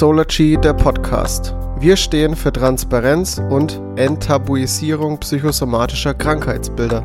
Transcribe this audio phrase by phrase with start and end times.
[0.00, 1.52] Solargy, der Podcast.
[1.78, 7.02] Wir stehen für Transparenz und Enttabuisierung psychosomatischer Krankheitsbilder.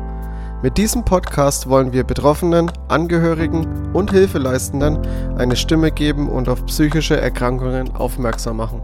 [0.62, 5.06] Mit diesem Podcast wollen wir Betroffenen, Angehörigen und Hilfeleistenden
[5.36, 8.80] eine Stimme geben und auf psychische Erkrankungen aufmerksam machen.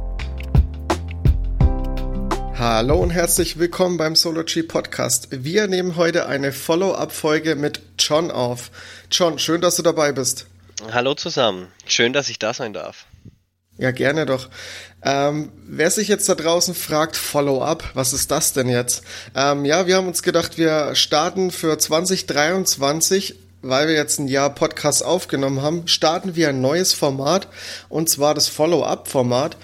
[2.59, 5.29] Hallo und herzlich willkommen beim Solargy Podcast.
[5.31, 8.71] Wir nehmen heute eine Follow-up-Folge mit John auf.
[9.11, 10.49] John, schön, dass du dabei bist.
[10.93, 11.69] Hallo zusammen.
[11.87, 13.07] Schön, dass ich da sein darf.
[13.83, 14.49] Ja, gerne doch.
[15.05, 19.03] Ähm, wer sich jetzt da draußen fragt, Follow-up, was ist das denn jetzt?
[19.35, 24.55] Ähm, ja, wir haben uns gedacht, wir starten für 2023, weil wir jetzt ein Jahr
[24.55, 27.49] Podcast aufgenommen haben, starten wir ein neues Format
[27.89, 29.57] und zwar das Follow-up-Format.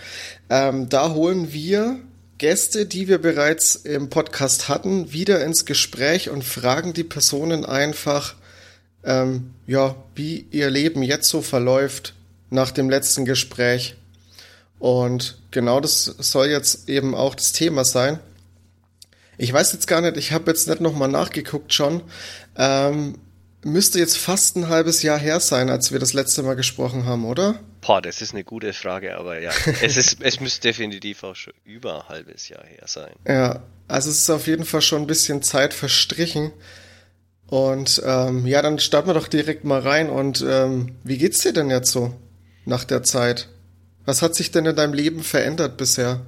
[0.50, 2.00] Ähm, da holen wir
[2.38, 8.34] Gäste, die wir bereits im Podcast hatten, wieder ins Gespräch und fragen die Personen einfach,
[9.04, 12.14] ähm, ja, wie ihr Leben jetzt so verläuft
[12.50, 13.95] nach dem letzten Gespräch.
[14.79, 18.21] Und genau das soll jetzt eben auch das Thema sein.
[19.37, 22.02] Ich weiß jetzt gar nicht, ich habe jetzt nicht nochmal nachgeguckt schon.
[22.57, 23.18] Ähm,
[23.65, 27.24] müsste jetzt fast ein halbes Jahr her sein, als wir das letzte Mal gesprochen haben,
[27.24, 27.60] oder?
[27.80, 31.54] Boah, das ist eine gute Frage, aber ja, es, ist, es müsste definitiv auch schon
[31.65, 33.12] über ein halbes Jahr her sein.
[33.26, 36.52] Ja, also es ist auf jeden Fall schon ein bisschen Zeit verstrichen.
[37.46, 40.10] Und ähm, ja, dann starten wir doch direkt mal rein.
[40.10, 42.15] Und ähm, wie geht's dir denn jetzt so
[42.66, 43.49] nach der Zeit?
[44.09, 46.24] Was hat sich denn in deinem Leben verändert bisher?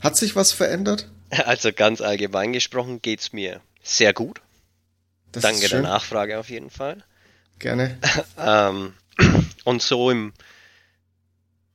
[0.00, 1.06] Hat sich was verändert?
[1.30, 4.40] Also ganz allgemein gesprochen geht's mir sehr gut.
[5.30, 7.04] Das Danke der Nachfrage auf jeden Fall.
[7.60, 7.96] Gerne.
[8.36, 8.94] ähm,
[9.62, 10.32] und so im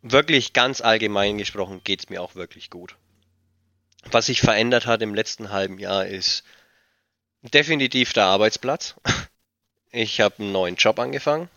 [0.01, 2.97] wirklich ganz allgemein gesprochen geht's mir auch wirklich gut.
[4.11, 6.43] Was sich verändert hat im letzten halben Jahr ist
[7.43, 8.95] definitiv der Arbeitsplatz.
[9.97, 11.47] Ich habe einen neuen Job angefangen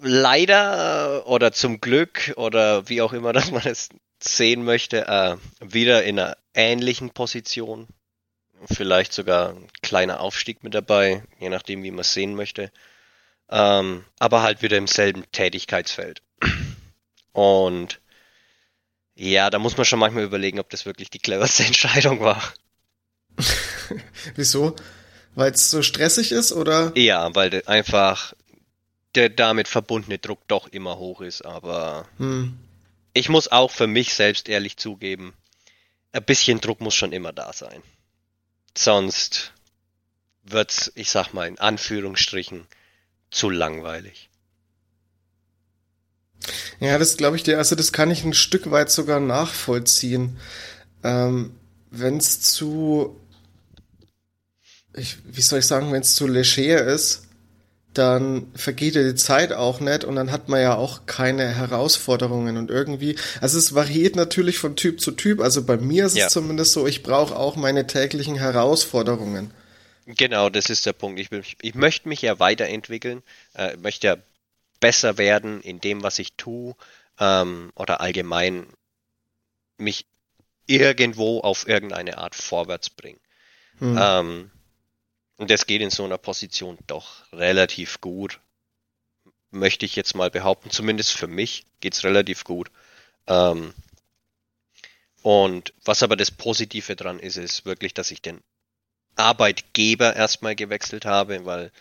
[0.00, 3.88] leider oder zum Glück oder wie auch immer, dass man es
[4.22, 7.88] sehen möchte, äh, wieder in einer ähnlichen Position.
[8.70, 12.70] Vielleicht sogar ein kleiner Aufstieg mit dabei, je nachdem, wie man es sehen möchte.
[13.48, 16.22] Ähm, aber halt wieder im selben Tätigkeitsfeld.
[17.32, 18.00] Und
[19.14, 22.42] ja, da muss man schon manchmal überlegen, ob das wirklich die cleverste Entscheidung war.
[24.34, 24.76] Wieso?
[25.34, 26.92] Weil es so stressig ist, oder?
[26.96, 28.34] Ja, weil einfach
[29.14, 32.58] der damit verbundene Druck doch immer hoch ist, aber hm.
[33.12, 35.34] ich muss auch für mich selbst ehrlich zugeben,
[36.12, 37.82] ein bisschen Druck muss schon immer da sein.
[38.76, 39.52] Sonst
[40.42, 42.66] wird's, ich sag mal in Anführungsstrichen,
[43.30, 44.28] zu langweilig.
[46.80, 50.38] Ja, das glaube ich dir, also das kann ich ein Stück weit sogar nachvollziehen.
[51.04, 51.54] Ähm,
[51.90, 53.20] wenn es zu,
[54.94, 57.28] ich, wie soll ich sagen, wenn es zu leger ist,
[57.94, 62.56] dann vergeht ja die Zeit auch nicht und dann hat man ja auch keine Herausforderungen
[62.56, 66.26] und irgendwie, also es variiert natürlich von Typ zu Typ, also bei mir ist ja.
[66.26, 69.52] es zumindest so, ich brauche auch meine täglichen Herausforderungen.
[70.06, 71.20] Genau, das ist der Punkt.
[71.20, 71.28] Ich,
[71.60, 73.22] ich möchte mich ja weiterentwickeln,
[73.54, 74.16] äh, möchte ja
[74.78, 76.74] besser werden in dem, was ich tue
[77.18, 78.66] ähm, oder allgemein
[79.78, 80.06] mich
[80.66, 83.20] irgendwo auf irgendeine Art vorwärts bringen.
[83.78, 83.98] Hm.
[84.00, 84.50] Ähm,
[85.40, 88.40] und das geht in so einer Position doch relativ gut.
[89.50, 90.68] Möchte ich jetzt mal behaupten.
[90.68, 92.70] Zumindest für mich geht's relativ gut.
[93.26, 93.72] Ähm,
[95.22, 98.42] und was aber das Positive dran ist, ist wirklich, dass ich den
[99.16, 101.72] Arbeitgeber erstmal gewechselt habe, weil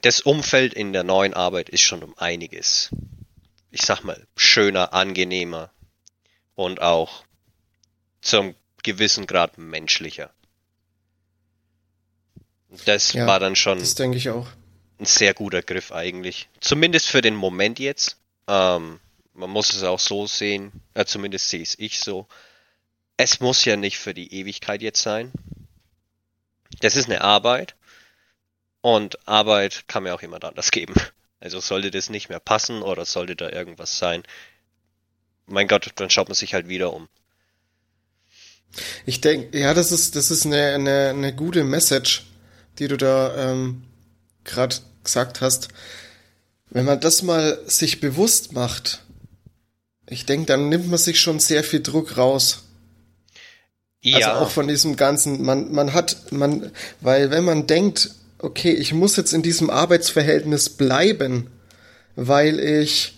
[0.00, 2.90] das Umfeld in der neuen Arbeit ist schon um einiges,
[3.70, 5.70] ich sag mal, schöner, angenehmer
[6.56, 7.24] und auch
[8.22, 10.34] zum gewissen Grad menschlicher.
[12.84, 13.78] Das ja, war dann schon.
[13.78, 14.46] Das denke ich auch.
[14.98, 16.48] Ein sehr guter Griff eigentlich.
[16.60, 18.16] Zumindest für den Moment jetzt.
[18.46, 19.00] Ähm,
[19.34, 22.26] man muss es auch so sehen, äh, zumindest sehe es ich so.
[23.16, 25.32] Es muss ja nicht für die Ewigkeit jetzt sein.
[26.80, 27.74] Das ist eine Arbeit.
[28.80, 30.94] Und Arbeit kann mir auch jemand anders geben.
[31.40, 34.22] Also sollte das nicht mehr passen oder sollte da irgendwas sein,
[35.46, 37.08] mein Gott, dann schaut man sich halt wieder um.
[39.06, 42.24] Ich denke, ja, das ist, das ist eine, eine, eine gute Message,
[42.78, 43.82] die du da ähm,
[44.44, 45.68] gerade gesagt hast,
[46.70, 49.02] wenn man das mal sich bewusst macht,
[50.08, 52.64] ich denke, dann nimmt man sich schon sehr viel Druck raus.
[54.02, 54.16] Ja.
[54.18, 58.92] Also auch von diesem ganzen, man, man hat, man, weil wenn man denkt, okay, ich
[58.92, 61.50] muss jetzt in diesem Arbeitsverhältnis bleiben,
[62.16, 63.14] weil ich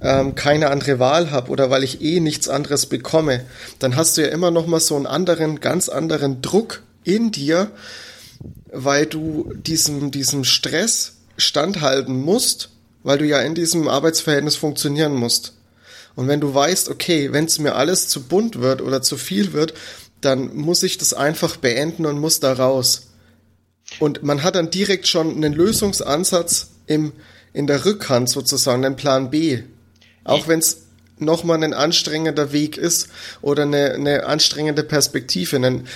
[0.00, 3.44] ähm, keine andere Wahl habe oder weil ich eh nichts anderes bekomme,
[3.78, 7.70] dann hast du ja immer noch mal so einen anderen, ganz anderen Druck in dir,
[8.72, 12.70] weil du diesem, diesem Stress standhalten musst
[13.02, 15.54] weil du ja in diesem Arbeitsverhältnis funktionieren musst.
[16.16, 19.52] Und wenn du weißt, okay, wenn es mir alles zu bunt wird oder zu viel
[19.52, 19.74] wird,
[20.20, 23.08] dann muss ich das einfach beenden und muss da raus.
[23.98, 27.12] Und man hat dann direkt schon einen Lösungsansatz im,
[27.52, 29.62] in der Rückhand sozusagen, einen Plan B.
[30.24, 30.82] Auch wenn es
[31.18, 33.08] nochmal ein anstrengender Weg ist
[33.40, 35.86] oder eine, eine anstrengende Perspektive, einen,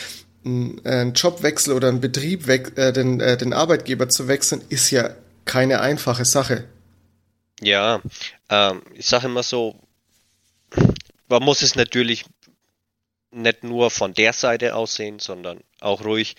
[0.44, 5.11] einen Jobwechsel oder einen Betrieb, äh, den, äh, den Arbeitgeber zu wechseln, ist ja
[5.44, 6.64] keine einfache Sache.
[7.61, 8.02] Ja,
[8.50, 9.81] ähm, ich sage immer so,
[11.29, 12.25] man muss es natürlich
[13.31, 16.37] nicht nur von der Seite aussehen, sondern auch ruhig,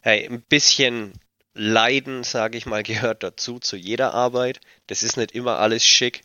[0.00, 1.12] hey, ein bisschen
[1.54, 4.60] Leiden, sage ich mal, gehört dazu, zu jeder Arbeit.
[4.86, 6.22] Das ist nicht immer alles schick.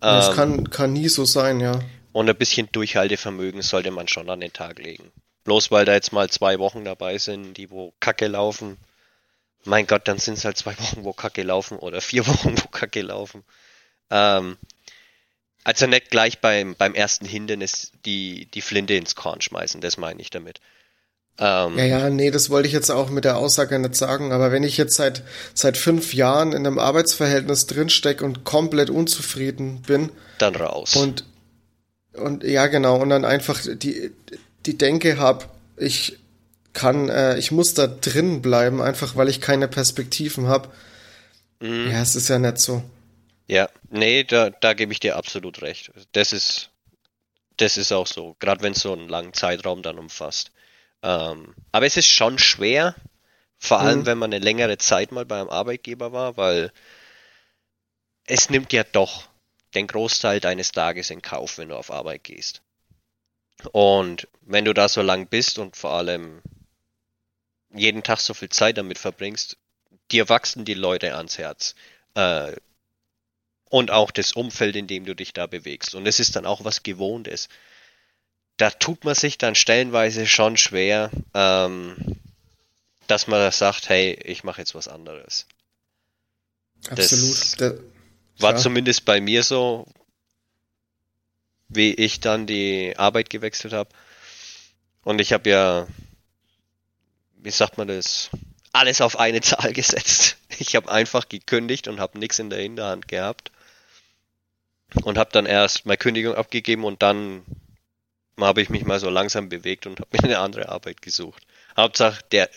[0.00, 1.80] Das ähm, kann, kann nie so sein, ja.
[2.12, 5.12] Und ein bisschen Durchhaltevermögen sollte man schon an den Tag legen.
[5.46, 8.76] Bloß weil da jetzt mal zwei Wochen dabei sind, die wo Kacke laufen.
[9.64, 12.68] Mein Gott, dann sind es halt zwei Wochen, wo Kacke laufen oder vier Wochen, wo
[12.68, 13.44] Kacke laufen.
[14.10, 14.56] Ähm,
[15.62, 20.20] also nicht gleich beim, beim ersten Hindernis die, die Flinte ins Korn schmeißen, das meine
[20.20, 20.60] ich damit.
[21.38, 24.50] Ähm, ja, ja, nee, das wollte ich jetzt auch mit der Aussage nicht sagen, aber
[24.50, 25.22] wenn ich jetzt seit,
[25.54, 30.10] seit fünf Jahren in einem Arbeitsverhältnis drinstecke und komplett unzufrieden bin.
[30.38, 30.96] Dann raus.
[30.96, 31.24] Und,
[32.14, 34.12] und ja, genau, und dann einfach die,
[34.66, 35.46] die Denke habe,
[35.76, 36.18] ich
[36.72, 40.70] kann, äh, ich muss da drin bleiben, einfach weil ich keine Perspektiven habe.
[41.60, 41.90] Mhm.
[41.90, 42.82] Ja, es ist ja nicht so.
[43.46, 45.90] Ja, nee, da, da gebe ich dir absolut recht.
[46.12, 46.70] Das ist,
[47.56, 50.50] das ist auch so, gerade wenn es so einen langen Zeitraum dann umfasst.
[51.02, 52.94] Ähm, aber es ist schon schwer,
[53.58, 54.06] vor allem mhm.
[54.06, 56.72] wenn man eine längere Zeit mal beim Arbeitgeber war, weil
[58.26, 59.28] es nimmt ja doch
[59.74, 62.62] den Großteil deines Tages in Kauf, wenn du auf Arbeit gehst.
[63.72, 66.42] Und wenn du da so lang bist und vor allem
[67.74, 69.56] jeden Tag so viel Zeit damit verbringst,
[70.10, 71.74] dir wachsen die Leute ans Herz.
[72.14, 72.52] Äh,
[73.68, 75.94] und auch das Umfeld, in dem du dich da bewegst.
[75.94, 77.48] Und es ist dann auch was Gewohntes.
[78.56, 81.96] Da tut man sich dann stellenweise schon schwer, ähm,
[83.06, 85.46] dass man sagt, hey, ich mache jetzt was anderes.
[86.88, 87.60] Absolut.
[87.60, 87.74] Das
[88.38, 88.56] war ja.
[88.56, 89.86] zumindest bei mir so,
[91.68, 93.90] wie ich dann die Arbeit gewechselt habe.
[95.02, 95.86] Und ich habe ja,
[97.38, 98.30] wie sagt man das,
[98.72, 100.36] alles auf eine Zahl gesetzt.
[100.58, 103.50] Ich habe einfach gekündigt und habe nichts in der Hinterhand gehabt
[105.02, 107.44] und habe dann erst meine Kündigung abgegeben und dann
[108.40, 111.46] habe ich mich mal so langsam bewegt und habe mir eine andere Arbeit gesucht.
[111.76, 112.50] Hauptsache, der,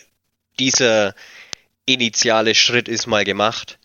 [0.58, 1.14] dieser
[1.86, 3.78] initiale Schritt ist mal gemacht.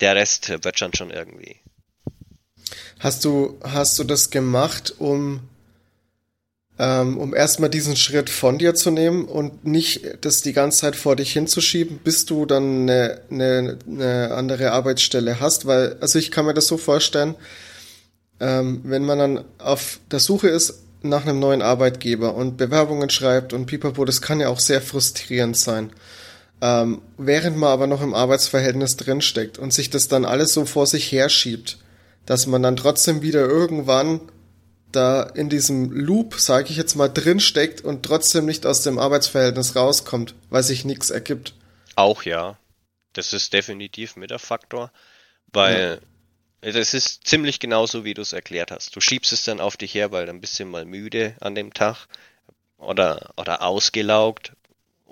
[0.00, 1.60] Der Rest wird schon schon irgendwie.
[2.98, 5.40] Hast du, hast du das gemacht, um
[6.78, 10.96] ähm, um erstmal diesen Schritt von dir zu nehmen und nicht das die ganze Zeit
[10.96, 16.32] vor dich hinzuschieben, bis du dann eine, eine, eine andere Arbeitsstelle hast, weil, also ich
[16.32, 17.36] kann mir das so vorstellen,
[18.40, 23.52] ähm, wenn man dann auf der Suche ist nach einem neuen Arbeitgeber und Bewerbungen schreibt
[23.52, 25.90] und pipapo, das kann ja auch sehr frustrierend sein.
[26.60, 30.86] Ähm, während man aber noch im Arbeitsverhältnis drinsteckt und sich das dann alles so vor
[30.86, 31.78] sich herschiebt,
[32.26, 34.20] dass man dann trotzdem wieder irgendwann
[34.92, 38.98] da in diesem Loop, sage ich jetzt mal, drin steckt und trotzdem nicht aus dem
[38.98, 41.54] Arbeitsverhältnis rauskommt, weil sich nichts ergibt.
[41.96, 42.58] Auch ja.
[43.12, 44.90] Das ist definitiv mit der Faktor,
[45.52, 46.00] weil
[46.62, 46.70] ja.
[46.70, 48.94] ist ziemlich genauso, wie du es erklärt hast.
[48.96, 51.72] Du schiebst es dann auf dich her, weil dann bist du mal müde an dem
[51.72, 52.06] Tag
[52.78, 54.52] oder, oder ausgelaugt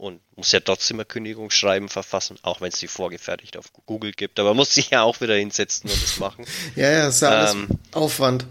[0.03, 4.41] und musst ja trotzdem ein Kündigungsschreiben verfassen, auch wenn es die vorgefertigt auf Google gibt.
[4.41, 6.45] Aber muss sich ja auch wieder hinsetzen und das machen.
[6.75, 8.47] ja, ja, ist ja alles ähm, Aufwand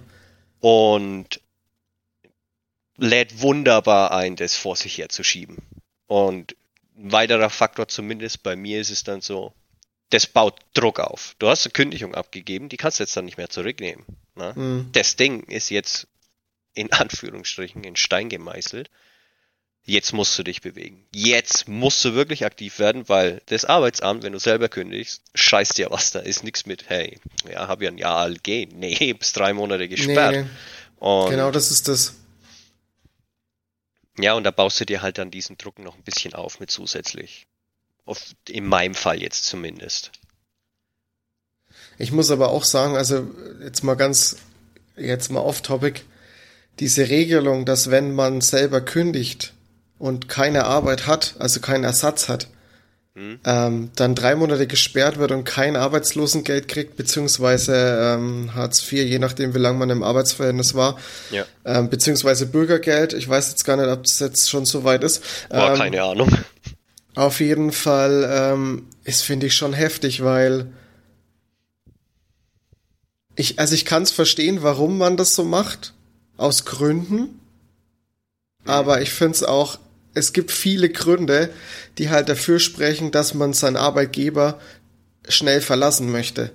[0.61, 1.41] und
[2.95, 5.57] lädt wunderbar ein, das vor sich herzuschieben.
[6.07, 6.55] Und
[6.95, 9.53] ein weiterer Faktor, zumindest bei mir, ist es dann so,
[10.09, 11.35] das baut Druck auf.
[11.39, 14.05] Du hast eine Kündigung abgegeben, die kannst du jetzt dann nicht mehr zurücknehmen.
[14.35, 14.53] Ne?
[14.55, 14.89] Mhm.
[14.93, 16.07] Das Ding ist jetzt
[16.73, 18.89] in Anführungsstrichen in Stein gemeißelt.
[19.83, 21.03] Jetzt musst du dich bewegen.
[21.13, 25.89] Jetzt musst du wirklich aktiv werden, weil das Arbeitsamt, wenn du selber kündigst, scheißt dir
[25.89, 27.19] was, da ist nichts mit, hey,
[27.51, 28.71] ja, hab ja ein Jahr gehen.
[28.75, 30.45] Nee, bis drei Monate gesperrt.
[30.45, 32.15] Nee, genau das ist das.
[34.19, 36.69] Ja, und da baust du dir halt dann diesen Druck noch ein bisschen auf mit
[36.69, 37.47] zusätzlich.
[38.05, 40.11] Auf, in meinem Fall jetzt zumindest.
[41.97, 43.27] Ich muss aber auch sagen, also
[43.63, 44.37] jetzt mal ganz,
[44.95, 46.01] jetzt mal off-topic,
[46.79, 49.53] diese Regelung, dass wenn man selber kündigt,
[50.01, 52.47] und keine Arbeit hat, also keinen Ersatz hat,
[53.13, 53.39] hm.
[53.45, 59.19] ähm, dann drei Monate gesperrt wird und kein Arbeitslosengeld kriegt, beziehungsweise ähm, Hartz IV, je
[59.19, 60.97] nachdem, wie lange man im Arbeitsverhältnis war,
[61.29, 61.45] ja.
[61.65, 63.13] ähm, beziehungsweise Bürgergeld.
[63.13, 65.23] Ich weiß jetzt gar nicht, ob es jetzt schon so weit ist.
[65.49, 66.35] War ähm, keine Ahnung.
[67.15, 70.71] Auf jeden Fall ähm, ist, finde ich, schon heftig, weil
[73.35, 75.93] ich, also ich kann es verstehen, warum man das so macht,
[76.37, 77.39] aus Gründen.
[78.65, 79.77] Aber ich finde es auch,
[80.13, 81.49] es gibt viele Gründe,
[81.97, 84.59] die halt dafür sprechen, dass man seinen Arbeitgeber
[85.27, 86.51] schnell verlassen möchte.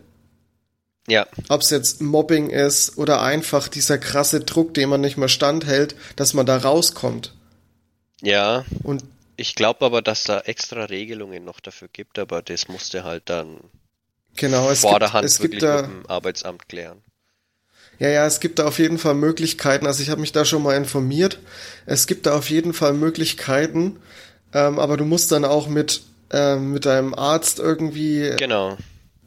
[1.08, 1.26] Ja.
[1.48, 5.94] Ob es jetzt Mobbing ist oder einfach dieser krasse Druck, den man nicht mehr standhält,
[6.16, 7.32] dass man da rauskommt.
[8.22, 8.64] Ja.
[8.82, 9.04] Und
[9.36, 13.60] ich glaube aber, dass da extra Regelungen noch dafür gibt, aber das musste halt dann
[14.34, 17.02] genau, es vorderhand gibt, es wirklich gibt da, mit dem Arbeitsamt klären.
[17.98, 19.86] Ja, ja, es gibt da auf jeden Fall Möglichkeiten.
[19.86, 21.38] Also ich habe mich da schon mal informiert.
[21.86, 23.96] Es gibt da auf jeden Fall Möglichkeiten,
[24.52, 28.76] ähm, aber du musst dann auch mit ähm, mit deinem Arzt irgendwie Genau.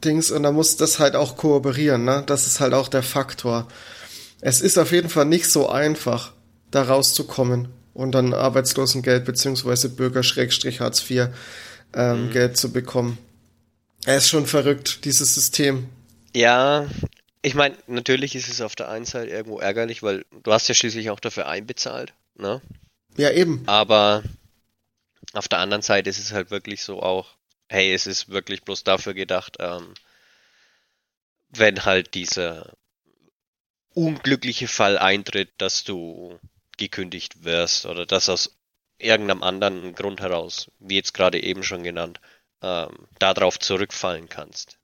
[0.04, 2.04] Dings und da muss das halt auch kooperieren.
[2.04, 3.66] Ne, das ist halt auch der Faktor.
[4.40, 6.32] Es ist auf jeden Fall nicht so einfach,
[6.70, 11.28] da rauszukommen und dann Arbeitslosengeld beziehungsweise Bürger-Hartz IV
[11.94, 12.30] ähm, Mhm.
[12.32, 13.18] Geld zu bekommen.
[14.06, 15.86] Er ist schon verrückt, dieses System.
[16.34, 16.86] Ja,
[17.42, 20.74] ich meine, natürlich ist es auf der einen Seite irgendwo ärgerlich, weil du hast ja
[20.74, 22.60] schließlich auch dafür einbezahlt, ne?
[23.16, 23.62] Ja, eben.
[23.66, 24.22] Aber
[25.32, 27.36] auf der anderen Seite ist es halt wirklich so auch,
[27.68, 29.94] hey, es ist wirklich bloß dafür gedacht, ähm,
[31.50, 32.72] wenn halt dieser
[33.94, 36.38] unglückliche Fall eintritt, dass du
[36.76, 38.56] gekündigt wirst oder dass aus
[38.98, 42.20] irgendeinem anderen Grund heraus, wie jetzt gerade eben schon genannt,
[42.62, 44.78] ähm, darauf zurückfallen kannst.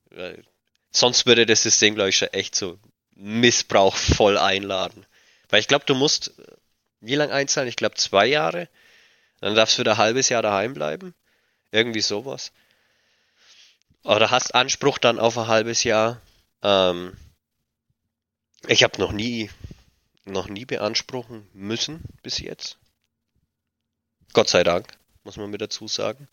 [0.97, 2.79] Sonst würde das System, glaube ich, schon echt so
[3.17, 5.05] missbrauchvoll einladen.
[5.51, 6.33] Weil ich glaube, du musst,
[7.01, 7.69] wie lange einzahlen?
[7.69, 8.71] Ich glaube zwei Jahre.
[9.41, 11.15] Dann darfst du wieder ein halbes Jahr daheim bleiben.
[11.71, 12.51] Irgendwie sowas.
[14.05, 16.23] Oder hast Anspruch dann auf ein halbes Jahr.
[16.63, 17.15] Ähm,
[18.67, 19.51] ich habe noch nie,
[20.25, 22.79] noch nie beanspruchen müssen bis jetzt.
[24.33, 24.89] Gott sei Dank,
[25.25, 26.27] muss man mir dazu sagen.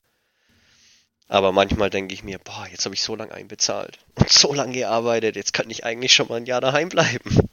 [1.33, 4.73] Aber manchmal denke ich mir, boah, jetzt habe ich so lange einbezahlt und so lange
[4.73, 7.49] gearbeitet, jetzt kann ich eigentlich schon mal ein Jahr daheim bleiben.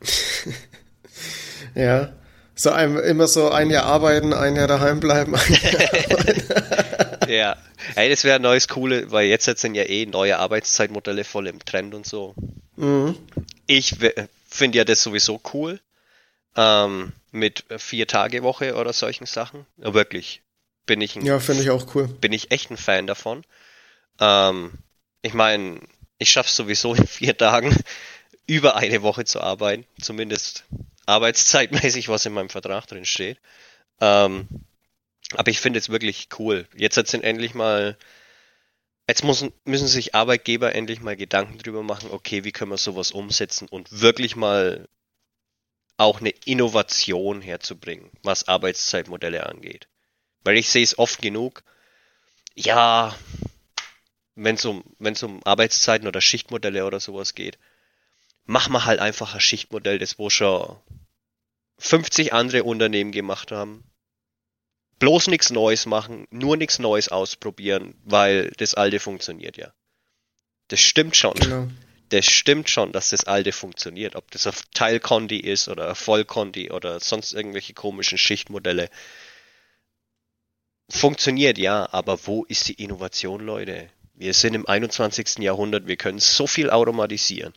[1.74, 2.12] Ja.
[2.54, 5.34] So einem, immer so ein Jahr arbeiten, ein Jahr daheim bleiben.
[5.34, 7.56] Ein Jahr Ja.
[7.94, 11.64] Hey, das wäre ein neues Coole, weil jetzt sind ja eh neue Arbeitszeitmodelle voll im
[11.64, 12.34] Trend und so.
[12.76, 13.16] mhm.
[13.66, 13.96] Ich
[14.48, 15.80] finde ja das sowieso cool.
[16.56, 19.66] Ähm, mit vier Tage Woche oder solchen Sachen.
[19.76, 20.40] Ja, wirklich.
[20.88, 22.08] Bin ich ein Ja, finde ich auch cool.
[22.08, 23.44] bin ich echt ein Fan davon.
[24.18, 24.72] Ähm,
[25.22, 25.80] ich meine,
[26.18, 27.76] ich schaffe sowieso in vier Tagen
[28.46, 30.64] über eine Woche zu arbeiten, zumindest
[31.06, 33.38] arbeitszeitmäßig, was in meinem Vertrag drin steht.
[34.00, 34.48] Ähm,
[35.34, 36.66] aber ich finde es wirklich cool.
[36.74, 37.98] Jetzt sind endlich mal,
[39.06, 43.12] jetzt müssen, müssen sich Arbeitgeber endlich mal Gedanken drüber machen, okay, wie können wir sowas
[43.12, 44.88] umsetzen und wirklich mal
[45.98, 49.88] auch eine Innovation herzubringen, was Arbeitszeitmodelle angeht.
[50.44, 51.62] Weil ich sehe es oft genug,
[52.54, 53.14] ja,
[54.34, 57.58] wenn es um, wenn's um Arbeitszeiten oder Schichtmodelle oder sowas geht,
[58.44, 60.76] mach mal halt einfach ein Schichtmodell, das wo schon
[61.78, 63.84] 50 andere Unternehmen gemacht haben.
[64.98, 69.72] Bloß nichts Neues machen, nur nichts Neues ausprobieren, weil das alte funktioniert ja.
[70.68, 71.34] Das stimmt schon.
[71.34, 71.68] Genau.
[72.08, 74.16] Das stimmt schon, dass das alte funktioniert.
[74.16, 78.88] Ob das auf Teilkonti ist oder Vollkonti oder sonst irgendwelche komischen Schichtmodelle.
[80.90, 83.90] Funktioniert ja, aber wo ist die Innovation, Leute?
[84.14, 85.38] Wir sind im 21.
[85.38, 87.52] Jahrhundert, wir können so viel automatisieren.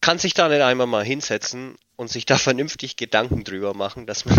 [0.00, 4.24] Kann sich da nicht einmal mal hinsetzen und sich da vernünftig Gedanken drüber machen, dass
[4.24, 4.38] man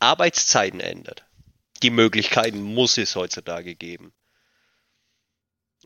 [0.00, 1.24] Arbeitszeiten ändert.
[1.82, 4.12] Die Möglichkeiten muss es heutzutage geben.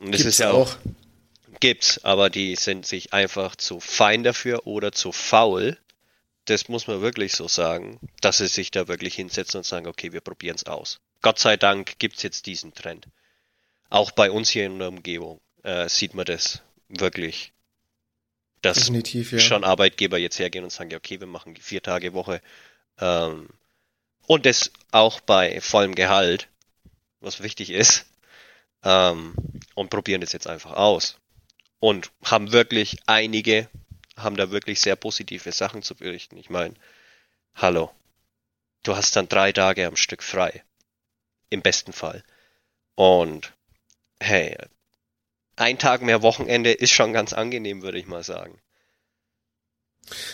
[0.00, 0.76] Und das Gibt's ist ja auch,
[1.60, 5.78] gibt's, aber die sind sich einfach zu fein dafür oder zu faul.
[6.46, 10.12] Das muss man wirklich so sagen, dass sie sich da wirklich hinsetzen und sagen, okay,
[10.12, 11.00] wir probieren es aus.
[11.20, 13.06] Gott sei Dank gibt's jetzt diesen Trend.
[13.90, 17.52] Auch bei uns hier in der Umgebung äh, sieht man das wirklich,
[18.60, 19.38] dass Definitiv, ja.
[19.38, 22.40] schon Arbeitgeber jetzt hergehen und sagen, ja, okay, wir machen die vier Tage Woche.
[22.98, 23.48] Ähm,
[24.26, 26.48] und das auch bei vollem Gehalt,
[27.20, 28.06] was wichtig ist,
[28.84, 29.34] ähm,
[29.74, 31.16] und probieren das jetzt einfach aus.
[31.80, 33.68] Und haben wirklich einige,
[34.16, 36.36] haben da wirklich sehr positive Sachen zu berichten.
[36.36, 36.74] Ich meine,
[37.54, 37.90] hallo,
[38.82, 40.62] du hast dann drei Tage am Stück frei.
[41.50, 42.24] Im besten Fall.
[42.94, 43.52] Und
[44.20, 44.56] hey,
[45.56, 48.60] ein Tag mehr Wochenende ist schon ganz angenehm, würde ich mal sagen.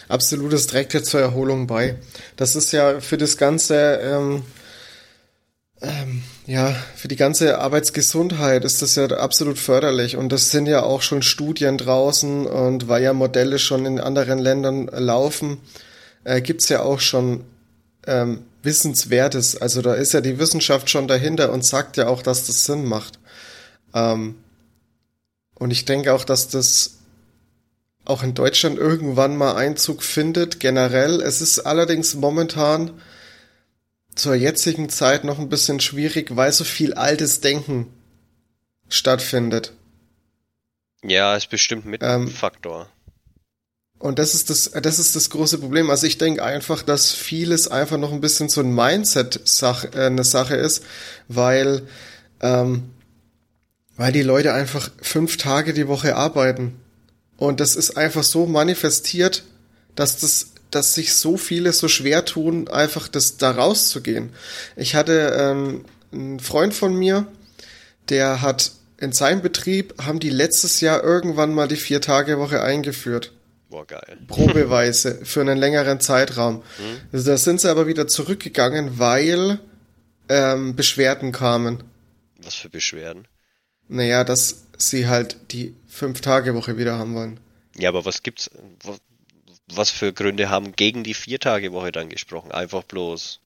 [0.08, 1.98] Absolut, es trägt ja zur Erholung bei.
[2.36, 4.44] Das ist ja für das ganze, ähm,
[5.80, 10.16] ähm, ja, für die ganze Arbeitsgesundheit ist das ja absolut förderlich.
[10.16, 14.38] Und das sind ja auch schon Studien draußen und weil ja Modelle schon in anderen
[14.38, 15.58] Ländern laufen,
[16.24, 17.44] äh, gibt's ja auch schon
[18.06, 19.60] ähm, Wissenswertes.
[19.60, 22.84] Also da ist ja die Wissenschaft schon dahinter und sagt ja auch, dass das Sinn
[22.84, 23.18] macht.
[23.94, 24.34] Ähm,
[25.60, 26.98] Und ich denke auch, dass das
[28.04, 31.20] auch in Deutschland irgendwann mal Einzug findet, generell.
[31.20, 32.92] Es ist allerdings momentan
[34.18, 37.92] zur jetzigen Zeit noch ein bisschen schwierig, weil so viel altes Denken
[38.88, 39.72] stattfindet.
[41.02, 42.88] Ja, ist bestimmt mit ähm, Faktor.
[43.98, 45.90] Und das ist das, das ist das große Problem.
[45.90, 50.24] Also ich denke einfach, dass vieles einfach noch ein bisschen so ein Mindset-Sache, äh, eine
[50.24, 50.84] Sache ist,
[51.26, 51.82] weil,
[52.40, 52.90] ähm,
[53.96, 56.80] weil die Leute einfach fünf Tage die Woche arbeiten.
[57.36, 59.44] Und das ist einfach so manifestiert,
[59.94, 64.30] dass das dass sich so viele so schwer tun, einfach das da rauszugehen.
[64.76, 67.26] Ich hatte ähm, einen Freund von mir,
[68.08, 72.62] der hat in seinem Betrieb haben die letztes Jahr irgendwann mal die vier Tage Woche
[72.62, 73.32] eingeführt.
[73.70, 74.18] Boah, geil.
[74.26, 76.62] Probeweise für einen längeren Zeitraum.
[77.12, 79.60] Also da sind sie aber wieder zurückgegangen, weil
[80.28, 81.84] ähm, Beschwerden kamen.
[82.42, 83.28] Was für Beschwerden?
[83.88, 87.40] Naja, dass sie halt die fünf Tage Woche wieder haben wollen.
[87.76, 88.50] Ja, aber was gibt's?
[89.74, 92.52] Was für Gründe haben gegen die Viertagewoche dann gesprochen?
[92.52, 93.40] Einfach bloß.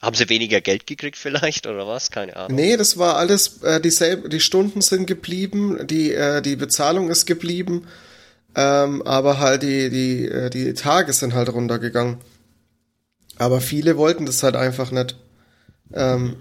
[0.00, 2.10] Haben sie weniger Geld gekriegt vielleicht oder was?
[2.10, 2.56] Keine Ahnung.
[2.56, 7.26] Nee, das war alles äh, dieselbe, die Stunden sind geblieben, die, äh, die Bezahlung ist
[7.26, 7.86] geblieben,
[8.54, 12.18] ähm, aber halt die, die, äh, die Tage sind halt runtergegangen.
[13.38, 15.16] Aber viele wollten das halt einfach nicht.
[15.92, 16.36] Ähm,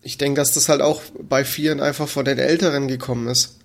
[0.00, 3.58] ich denke, dass das halt auch bei vielen einfach von den Älteren gekommen ist.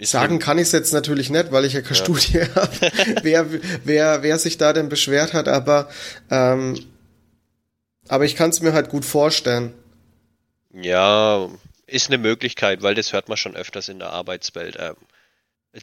[0.00, 2.04] Ich Sagen kann ich es jetzt natürlich nicht, weil ich ja keine ja.
[2.04, 2.70] Studie habe,
[3.22, 3.46] wer,
[3.84, 5.90] wer, wer sich da denn beschwert hat, aber,
[6.30, 6.82] ähm,
[8.08, 9.74] aber ich kann es mir halt gut vorstellen.
[10.72, 11.50] Ja,
[11.86, 14.76] ist eine Möglichkeit, weil das hört man schon öfters in der Arbeitswelt.
[14.80, 14.96] Ähm,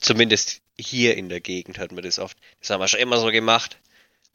[0.02, 2.38] zumindest hier in der Gegend hört man das oft.
[2.60, 3.78] Das haben wir schon immer so gemacht.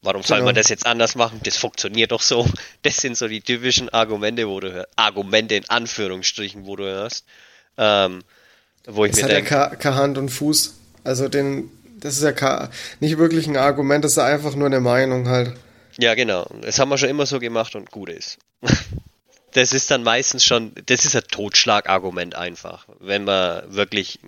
[0.00, 0.46] Warum soll genau.
[0.46, 1.40] man das jetzt anders machen?
[1.42, 2.46] Das funktioniert doch so.
[2.82, 4.90] Das sind so die typischen Argumente, wo du hörst.
[4.94, 7.24] Argumente in Anführungsstrichen, wo du hörst.
[7.76, 8.22] Ähm,
[8.86, 10.74] wo ich das mir hat denk, ja keine Hand und Fuß.
[11.04, 15.28] Also den, das ist ja nicht wirklich ein Argument, das ist einfach nur eine Meinung
[15.28, 15.54] halt.
[15.98, 16.48] Ja, genau.
[16.62, 18.38] Das haben wir schon immer so gemacht und gut ist.
[19.54, 24.18] Das ist dann meistens schon, das ist ein Totschlagargument einfach, wenn man wirklich,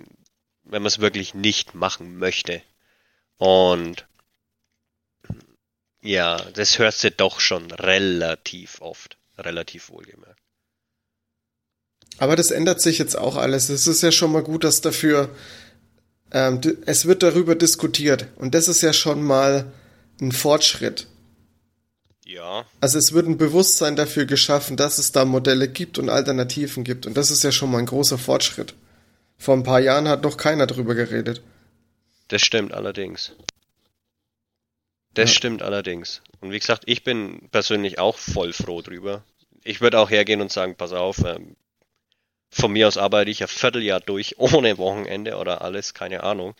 [0.65, 2.61] wenn man es wirklich nicht machen möchte.
[3.37, 4.05] Und
[6.01, 10.39] ja, das hörst du doch schon relativ oft, relativ wohlgemerkt.
[12.17, 13.69] Aber das ändert sich jetzt auch alles.
[13.69, 15.29] Es ist ja schon mal gut, dass dafür,
[16.31, 18.27] ähm, es wird darüber diskutiert.
[18.37, 19.71] Und das ist ja schon mal
[20.21, 21.07] ein Fortschritt.
[22.25, 22.65] Ja.
[22.81, 27.05] Also es wird ein Bewusstsein dafür geschaffen, dass es da Modelle gibt und Alternativen gibt.
[27.05, 28.73] Und das ist ja schon mal ein großer Fortschritt.
[29.37, 31.41] Vor ein paar Jahren hat noch keiner drüber geredet.
[32.29, 33.33] Das stimmt allerdings.
[35.13, 35.35] Das ja.
[35.35, 36.21] stimmt allerdings.
[36.41, 39.23] Und wie gesagt, ich bin persönlich auch voll froh drüber.
[39.63, 41.55] Ich würde auch hergehen und sagen, pass auf, ähm,
[42.57, 46.55] von mir aus arbeite ich ein Vierteljahr durch ohne Wochenende oder alles, keine Ahnung.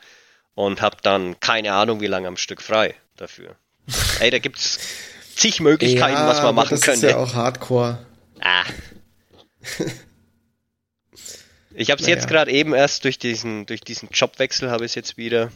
[0.54, 3.56] Und habe dann keine Ahnung, wie lange am Stück frei dafür.
[4.20, 4.80] Ey, da gibt's
[5.36, 7.08] zig Möglichkeiten, ja, was man machen das könnte.
[7.08, 8.06] Das ist ja auch Hardcore.
[8.42, 8.64] Ah.
[11.78, 12.16] Ich habe es naja.
[12.16, 15.52] jetzt gerade eben erst durch diesen durch diesen Jobwechsel habe ich es jetzt wieder.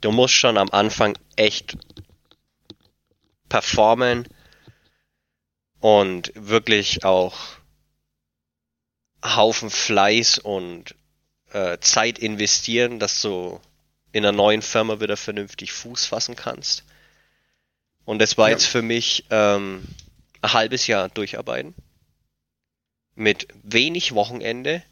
[0.00, 1.76] Du musst schon am Anfang echt
[3.48, 4.26] performen
[5.78, 7.57] und wirklich auch
[9.24, 10.94] Haufen Fleiß und
[11.52, 13.60] äh, Zeit investieren, dass du
[14.12, 16.84] in einer neuen Firma wieder vernünftig Fuß fassen kannst.
[18.04, 18.52] Und das war ja.
[18.54, 19.86] jetzt für mich ähm,
[20.40, 21.74] ein halbes Jahr durcharbeiten.
[23.14, 24.82] Mit wenig Wochenende.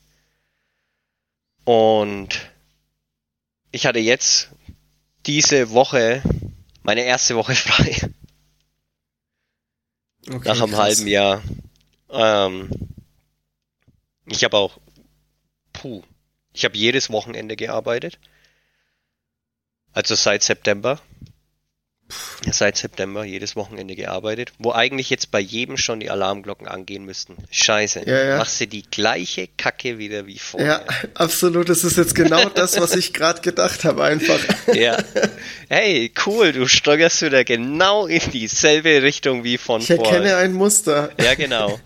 [1.64, 2.50] Und
[3.70, 4.50] ich hatte jetzt
[5.26, 6.22] diese Woche
[6.82, 7.96] meine erste Woche frei.
[10.28, 10.80] Okay, Nach einem krass.
[10.80, 11.42] halben Jahr.
[12.10, 12.70] Ähm,
[14.26, 14.78] ich habe auch,
[15.72, 16.02] puh,
[16.52, 18.18] ich habe jedes Wochenende gearbeitet.
[19.92, 21.00] Also seit September.
[22.52, 27.36] Seit September jedes Wochenende gearbeitet, wo eigentlich jetzt bei jedem schon die Alarmglocken angehen müssten.
[27.50, 28.36] Scheiße, ja, ja.
[28.38, 30.84] machst du die gleiche Kacke wieder wie vorher.
[30.86, 31.68] Ja, absolut.
[31.68, 34.38] Das ist jetzt genau das, was ich gerade gedacht habe, einfach.
[34.72, 34.98] Ja.
[35.68, 40.04] Hey, cool, du steuerst wieder genau in dieselbe Richtung wie von vorher.
[40.04, 41.10] Ich erkenne ein Muster.
[41.20, 41.80] Ja, genau.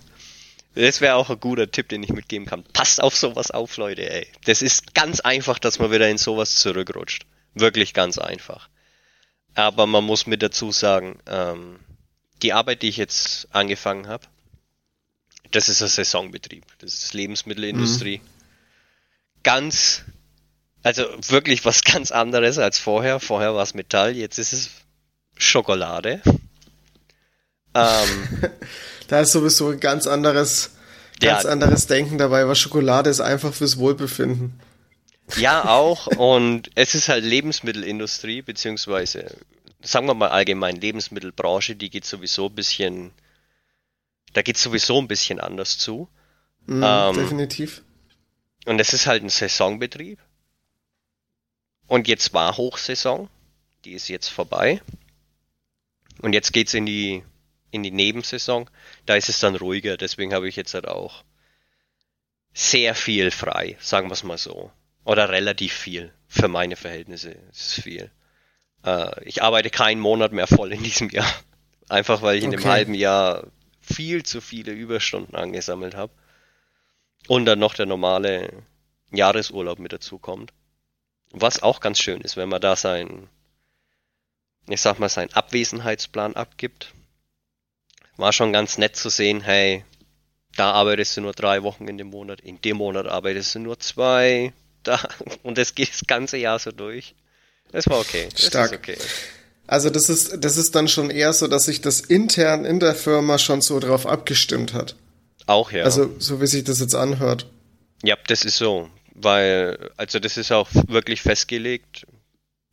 [0.75, 2.63] Das wäre auch ein guter Tipp, den ich mitgeben kann.
[2.63, 4.27] Passt auf sowas auf, Leute, ey.
[4.45, 7.27] Das ist ganz einfach, dass man wieder in sowas zurückrutscht.
[7.55, 8.69] Wirklich ganz einfach.
[9.55, 11.81] Aber man muss mit dazu sagen, ähm,
[12.43, 14.27] die Arbeit, die ich jetzt angefangen habe,
[15.51, 16.65] das ist ein Saisonbetrieb.
[16.79, 18.19] Das ist Lebensmittelindustrie.
[18.19, 18.29] Mhm.
[19.43, 20.05] Ganz,
[20.83, 23.19] also wirklich was ganz anderes als vorher.
[23.19, 24.71] Vorher war es Metall, jetzt ist es
[25.37, 26.23] Schokolade.
[27.73, 28.29] Ähm,
[29.11, 30.70] da ist sowieso ein ganz anderes,
[31.18, 31.51] ganz ja.
[31.51, 34.61] anderes Denken dabei, weil Schokolade ist einfach fürs Wohlbefinden.
[35.37, 36.07] Ja, auch.
[36.07, 39.37] Und es ist halt Lebensmittelindustrie, beziehungsweise,
[39.83, 43.11] sagen wir mal allgemein Lebensmittelbranche, die geht sowieso ein bisschen,
[44.33, 46.09] da geht sowieso ein bisschen anders zu.
[46.66, 47.83] Mhm, ähm, definitiv.
[48.66, 50.20] Und es ist halt ein Saisonbetrieb.
[51.88, 53.29] Und jetzt war Hochsaison.
[53.85, 54.81] Die ist jetzt vorbei.
[56.23, 57.25] Und jetzt geht's in die,
[57.71, 58.69] in die Nebensaison.
[59.07, 59.97] Da ist es dann ruhiger.
[59.97, 61.25] Deswegen habe ich jetzt halt auch
[62.53, 64.71] sehr viel frei, sagen wir es mal so.
[65.05, 66.13] Oder relativ viel.
[66.27, 68.11] Für meine Verhältnisse ist es viel.
[68.85, 71.33] Äh, ich arbeite keinen Monat mehr voll in diesem Jahr.
[71.89, 72.63] Einfach weil ich in okay.
[72.63, 73.47] dem halben Jahr
[73.81, 76.13] viel zu viele Überstunden angesammelt habe.
[77.27, 78.65] Und dann noch der normale
[79.11, 80.53] Jahresurlaub mit dazu kommt.
[81.33, 83.29] Was auch ganz schön ist, wenn man da sein,
[84.69, 86.93] ich sag mal, seinen Abwesenheitsplan abgibt.
[88.21, 89.85] War schon ganz nett zu sehen, hey,
[90.57, 93.81] da arbeitest du nur drei Wochen in dem Monat, in dem Monat arbeitest du nur
[93.81, 94.53] zwei,
[94.83, 95.01] da,
[95.43, 97.15] und das geht das ganze Jahr so durch.
[97.73, 98.29] Das war okay.
[98.33, 98.73] Das Stark.
[98.73, 98.99] Okay.
[99.67, 102.95] Also das ist, das ist dann schon eher so, dass sich das intern in der
[102.95, 104.97] Firma schon so drauf abgestimmt hat.
[105.47, 105.85] Auch, ja.
[105.85, 107.47] Also, so wie sich das jetzt anhört.
[108.03, 108.91] Ja, das ist so.
[109.15, 112.07] Weil, also das ist auch wirklich festgelegt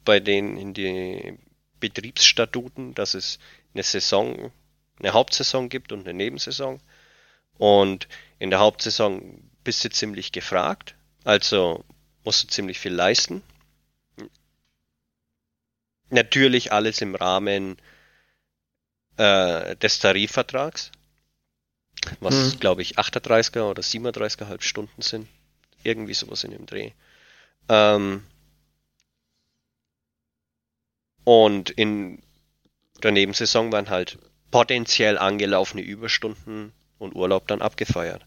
[0.03, 1.37] bei den in die
[1.79, 3.39] Betriebsstatuten, dass es
[3.73, 4.51] eine Saison,
[4.99, 6.79] eine Hauptsaison gibt und eine Nebensaison.
[7.57, 8.07] Und
[8.39, 11.83] in der Hauptsaison bist du ziemlich gefragt, also
[12.23, 13.43] musst du ziemlich viel leisten.
[16.09, 17.77] Natürlich alles im Rahmen
[19.17, 20.91] äh, des Tarifvertrags,
[22.19, 22.59] was hm.
[22.59, 25.27] glaube ich 38er oder 37er halb Stunden sind.
[25.83, 26.91] Irgendwie sowas in dem Dreh.
[27.69, 28.25] Ähm,
[31.23, 32.21] und in
[33.03, 34.17] der Nebensaison waren halt
[34.51, 38.25] potenziell angelaufene Überstunden und Urlaub dann abgefeiert.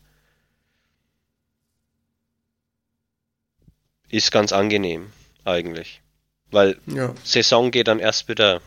[4.08, 5.12] Ist ganz angenehm,
[5.44, 6.02] eigentlich.
[6.50, 7.14] Weil ja.
[7.22, 8.60] Saison geht dann erst wieder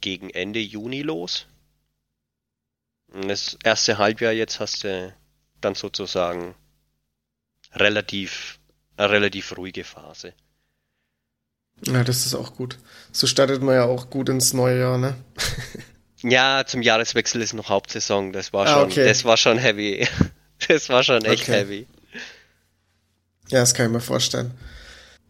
[0.00, 1.46] gegen Ende Juni los.
[3.12, 5.14] Und das erste Halbjahr jetzt hast du
[5.60, 6.54] dann sozusagen
[7.74, 8.58] relativ,
[8.96, 10.32] eine relativ ruhige Phase.
[11.86, 12.78] Ja, das ist auch gut.
[13.12, 15.16] So startet man ja auch gut ins neue Jahr, ne?
[16.22, 18.32] ja, zum Jahreswechsel ist noch Hauptsaison.
[18.32, 19.06] Das war ah, schon, okay.
[19.06, 20.06] das war schon heavy.
[20.68, 21.52] Das war schon echt okay.
[21.52, 21.86] heavy.
[23.48, 24.50] Ja, das kann ich mir vorstellen.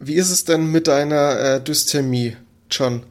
[0.00, 2.36] Wie ist es denn mit deiner äh, Dysthemie,
[2.68, 3.04] John?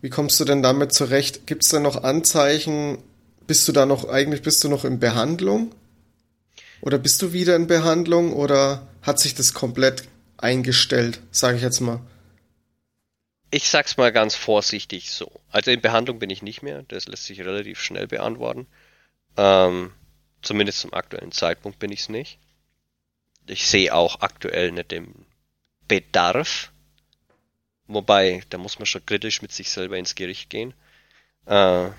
[0.00, 1.46] Wie kommst du denn damit zurecht?
[1.46, 2.98] Gibt es da noch Anzeichen?
[3.46, 5.72] Bist du da noch, eigentlich bist du noch in Behandlung?
[6.80, 8.32] Oder bist du wieder in Behandlung?
[8.32, 10.04] Oder hat sich das komplett
[10.38, 12.00] eingestellt, sage ich jetzt mal?
[13.50, 15.40] Ich sag's mal ganz vorsichtig so.
[15.50, 16.84] Also in Behandlung bin ich nicht mehr.
[16.84, 18.66] Das lässt sich relativ schnell beantworten.
[19.36, 19.92] Ähm,
[20.42, 22.38] zumindest zum aktuellen Zeitpunkt bin ich's nicht.
[23.46, 25.26] Ich sehe auch aktuell nicht den
[25.88, 26.70] Bedarf.
[27.88, 30.72] Wobei, da muss man schon kritisch mit sich selber ins Gericht gehen.
[31.46, 31.90] Äh,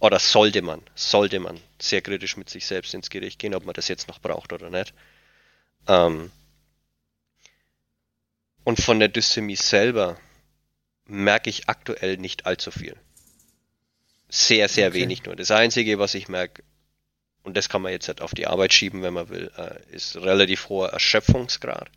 [0.00, 3.74] oder sollte man, sollte man sehr kritisch mit sich selbst ins Gericht gehen, ob man
[3.74, 4.92] das jetzt noch braucht oder nicht.
[5.86, 6.32] Ähm,
[8.64, 10.18] und von der Dysthemie selber
[11.04, 12.96] merke ich aktuell nicht allzu viel.
[14.28, 15.00] Sehr, sehr okay.
[15.00, 15.36] wenig nur.
[15.36, 16.62] Das Einzige, was ich merke,
[17.42, 20.16] und das kann man jetzt halt auf die Arbeit schieben, wenn man will, äh, ist
[20.16, 21.90] relativ hoher Erschöpfungsgrad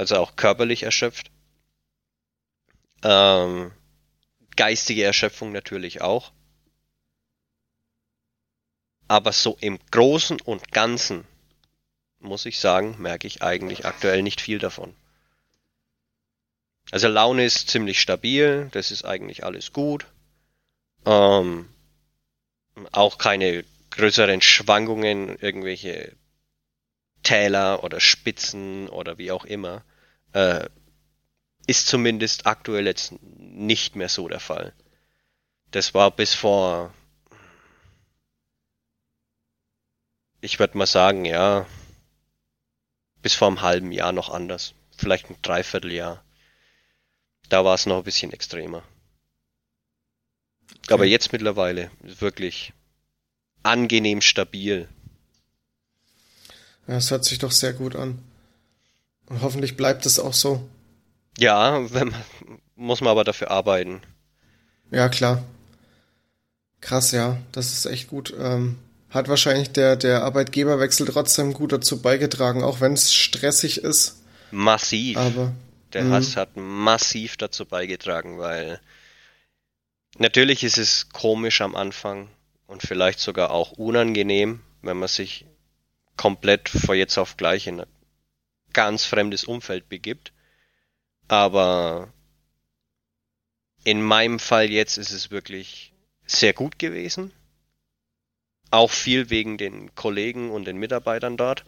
[0.00, 1.30] also auch körperlich erschöpft.
[3.02, 3.70] Ähm,
[4.56, 6.32] geistige Erschöpfung natürlich auch.
[9.08, 11.26] Aber so im Großen und Ganzen,
[12.18, 14.96] muss ich sagen, merke ich eigentlich aktuell nicht viel davon.
[16.90, 20.06] Also Laune ist ziemlich stabil, das ist eigentlich alles gut.
[21.06, 21.68] Ähm,
[22.92, 26.16] auch keine größeren Schwankungen, irgendwelche
[27.22, 29.84] Täler oder Spitzen oder wie auch immer
[30.32, 30.68] äh,
[31.66, 34.72] ist zumindest aktuell jetzt nicht mehr so der Fall.
[35.70, 36.92] Das war bis vor,
[40.40, 41.66] ich würde mal sagen, ja,
[43.22, 44.74] bis vor einem halben Jahr noch anders.
[44.96, 46.24] Vielleicht ein Dreivierteljahr.
[47.50, 48.82] Da war es noch ein bisschen extremer.
[50.84, 50.94] Okay.
[50.94, 52.72] Aber jetzt mittlerweile wirklich
[53.62, 54.88] angenehm stabil.
[56.86, 58.20] Ja, es hört sich doch sehr gut an.
[59.26, 60.66] Und hoffentlich bleibt es auch so.
[61.38, 62.14] Ja, wenn,
[62.76, 64.00] muss man aber dafür arbeiten.
[64.90, 65.42] Ja, klar.
[66.80, 68.32] Krass, ja, das ist echt gut.
[68.38, 68.78] Ähm,
[69.10, 74.22] hat wahrscheinlich der, der Arbeitgeberwechsel trotzdem gut dazu beigetragen, auch wenn es stressig ist.
[74.52, 75.16] Massiv.
[75.16, 75.52] Aber
[75.92, 76.14] der mh.
[76.14, 78.80] Hass hat massiv dazu beigetragen, weil
[80.18, 82.28] natürlich ist es komisch am Anfang
[82.66, 85.46] und vielleicht sogar auch unangenehm, wenn man sich
[86.16, 87.84] komplett vor jetzt auf gleich in
[88.72, 90.32] ganz fremdes Umfeld begibt.
[91.28, 92.12] Aber
[93.84, 95.92] in meinem Fall jetzt ist es wirklich
[96.26, 97.32] sehr gut gewesen.
[98.70, 101.64] Auch viel wegen den Kollegen und den Mitarbeitern dort.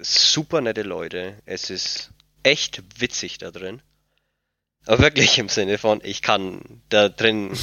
[0.00, 1.36] Super nette Leute.
[1.46, 2.11] Es ist
[2.42, 3.82] echt witzig da drin.
[4.86, 7.56] Aber wirklich im Sinne von, ich kann da drin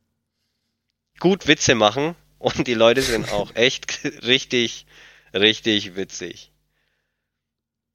[1.18, 4.86] gut Witze machen und die Leute sind auch echt richtig,
[5.34, 6.50] richtig witzig.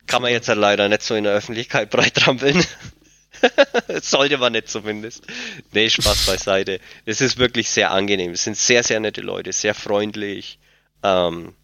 [0.07, 2.63] Kann man jetzt halt leider nicht so in der Öffentlichkeit breit trampeln.
[4.01, 5.25] Sollte man nicht zumindest.
[5.71, 6.79] Nee, Spaß beiseite.
[7.05, 8.31] Es ist wirklich sehr angenehm.
[8.31, 10.59] Es sind sehr, sehr nette Leute, sehr freundlich,
[11.03, 11.55] ähm,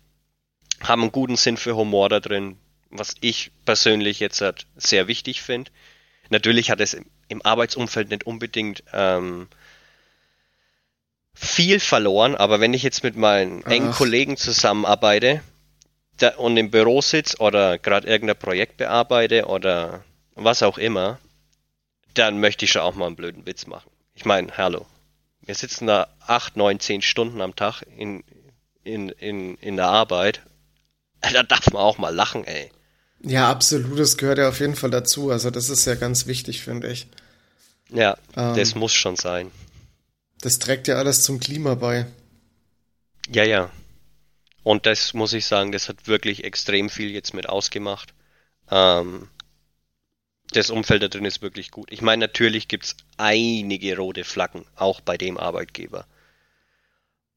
[0.82, 2.58] haben einen guten Sinn für Humor da drin,
[2.92, 5.72] was ich persönlich jetzt halt sehr wichtig finde.
[6.30, 9.48] Natürlich hat es im Arbeitsumfeld nicht unbedingt ähm,
[11.34, 13.72] viel verloren, aber wenn ich jetzt mit meinen Ach.
[13.72, 15.42] engen Kollegen zusammenarbeite
[16.18, 20.04] da, und im Büro sitze oder gerade irgendein Projekt bearbeite oder
[20.36, 21.20] was auch immer,
[22.14, 23.90] dann möchte ich schon auch mal einen blöden Witz machen.
[24.14, 24.86] Ich meine, hallo.
[25.42, 28.24] Wir sitzen da acht, neun, zehn Stunden am Tag in,
[28.84, 30.42] in, in, in der Arbeit.
[31.34, 32.72] Da darf man auch mal lachen, ey.
[33.24, 34.00] Ja, absolut.
[34.00, 35.30] Das gehört ja auf jeden Fall dazu.
[35.30, 37.08] Also, das ist ja ganz wichtig, finde ich.
[37.90, 39.52] Ja, ähm, das muss schon sein.
[40.42, 42.08] Das trägt ja alles zum Klima bei.
[43.30, 43.70] Ja, ja.
[44.64, 48.14] Und das muss ich sagen, das hat wirklich extrem viel jetzt mit ausgemacht.
[48.70, 49.28] Ähm,
[50.52, 51.92] das Umfeld da drin ist wirklich gut.
[51.92, 56.06] Ich meine, natürlich gibt's einige rote Flaggen, auch bei dem Arbeitgeber.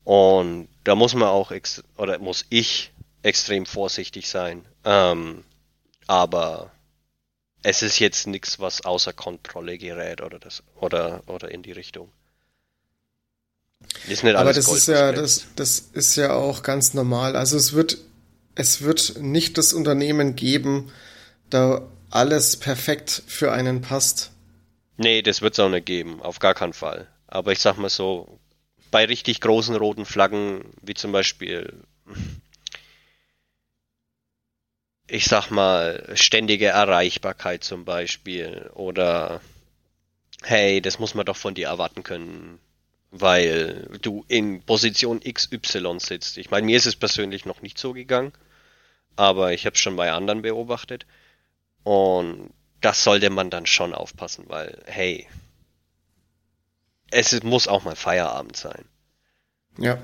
[0.02, 1.52] Und da muss man auch,
[1.96, 2.92] oder muss ich
[3.22, 4.66] extrem vorsichtig sein.
[4.84, 5.44] Ähm,
[6.06, 6.70] aber
[7.62, 12.10] es ist jetzt nichts, was außer Kontrolle gerät oder das, oder, oder in die Richtung.
[14.08, 17.36] Ist nicht alles Aber das Gold ist ja, das, das ist ja auch ganz normal.
[17.36, 17.98] Also es wird,
[18.54, 20.92] es wird nicht das Unternehmen geben,
[21.50, 24.30] da alles perfekt für einen passt.
[24.96, 27.08] Nee, das wird es auch nicht geben, auf gar keinen Fall.
[27.26, 28.38] Aber ich sag mal so,
[28.90, 31.82] bei richtig großen roten Flaggen, wie zum Beispiel,
[35.06, 39.40] ich sag mal, ständige Erreichbarkeit zum Beispiel, oder
[40.42, 42.58] hey, das muss man doch von dir erwarten können,
[43.10, 46.36] weil du in Position XY sitzt.
[46.38, 48.32] Ich meine, mir ist es persönlich noch nicht so gegangen,
[49.16, 51.06] aber ich habe es schon bei anderen beobachtet.
[51.82, 55.28] Und das sollte man dann schon aufpassen, weil, hey,
[57.10, 58.84] es muss auch mal Feierabend sein.
[59.78, 59.98] Ja.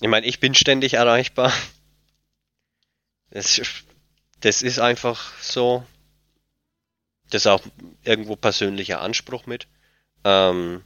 [0.00, 1.52] Ich meine, ich bin ständig erreichbar.
[3.30, 3.60] Das,
[4.40, 5.84] das ist einfach so.
[7.30, 7.62] Das ist auch
[8.04, 9.68] irgendwo persönlicher Anspruch mit.
[10.24, 10.82] Ähm,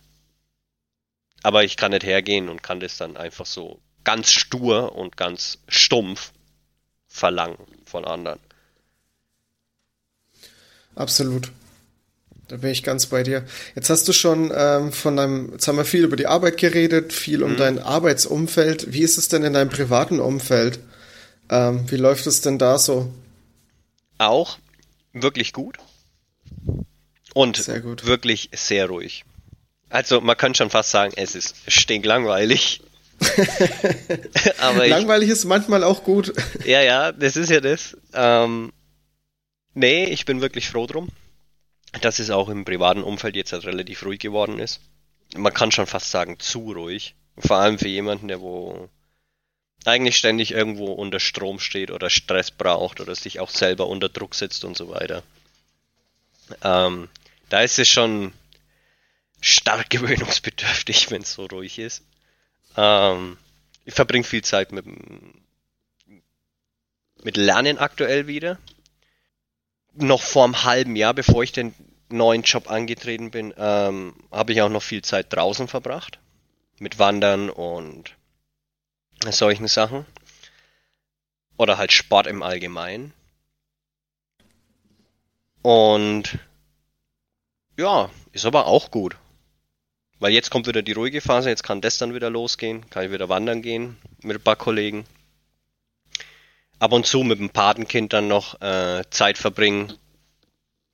[1.42, 5.59] aber ich kann nicht hergehen und kann das dann einfach so ganz stur und ganz
[5.68, 6.33] stumpf
[7.07, 8.40] verlangen von anderen.
[10.94, 11.50] Absolut.
[12.48, 13.44] Da bin ich ganz bei dir.
[13.74, 17.12] Jetzt hast du schon ähm, von deinem, jetzt haben wir viel über die Arbeit geredet,
[17.12, 17.57] viel um mhm.
[17.57, 18.92] dein Arbeitsumfeld.
[18.92, 20.78] Wie ist es denn in deinem privaten Umfeld?
[21.50, 23.12] Ähm, wie läuft es denn da so?
[24.18, 24.59] Auch
[25.12, 25.78] wirklich gut.
[27.35, 28.07] Und sehr gut.
[28.07, 29.24] wirklich sehr ruhig.
[29.90, 32.83] Also man kann schon fast sagen, es ist stinklangweilig.
[34.59, 36.33] Aber langweilig ich, ist manchmal auch gut.
[36.64, 37.96] ja, ja, das ist ja das.
[38.12, 38.72] Ähm,
[39.74, 41.09] Nee, ich bin wirklich froh drum,
[42.00, 44.80] dass es auch im privaten Umfeld jetzt halt relativ ruhig geworden ist.
[45.37, 47.16] Man kann schon fast sagen, zu ruhig.
[47.37, 48.88] Vor allem für jemanden, der wo
[49.88, 54.35] eigentlich ständig irgendwo unter Strom steht oder Stress braucht oder sich auch selber unter Druck
[54.35, 55.23] setzt und so weiter.
[56.62, 57.09] Ähm,
[57.49, 58.33] da ist es schon
[59.40, 62.03] stark gewöhnungsbedürftig, wenn es so ruhig ist.
[62.77, 63.37] Ähm,
[63.85, 64.87] ich verbringe viel Zeit mit,
[67.23, 68.59] mit Lernen aktuell wieder
[69.94, 71.75] noch vor einem halben Jahr, bevor ich den
[72.09, 76.18] neuen Job angetreten bin, ähm, habe ich auch noch viel Zeit draußen verbracht.
[76.79, 78.16] Mit Wandern und
[79.32, 80.06] solchen Sachen.
[81.56, 83.12] Oder halt Sport im Allgemeinen.
[85.62, 86.38] Und
[87.76, 89.16] ja, ist aber auch gut.
[90.18, 93.12] Weil jetzt kommt wieder die ruhige Phase, jetzt kann das dann wieder losgehen, kann ich
[93.12, 95.06] wieder wandern gehen mit ein paar Kollegen
[96.84, 99.94] ab und zu mit dem Patenkind dann noch äh, Zeit verbringen.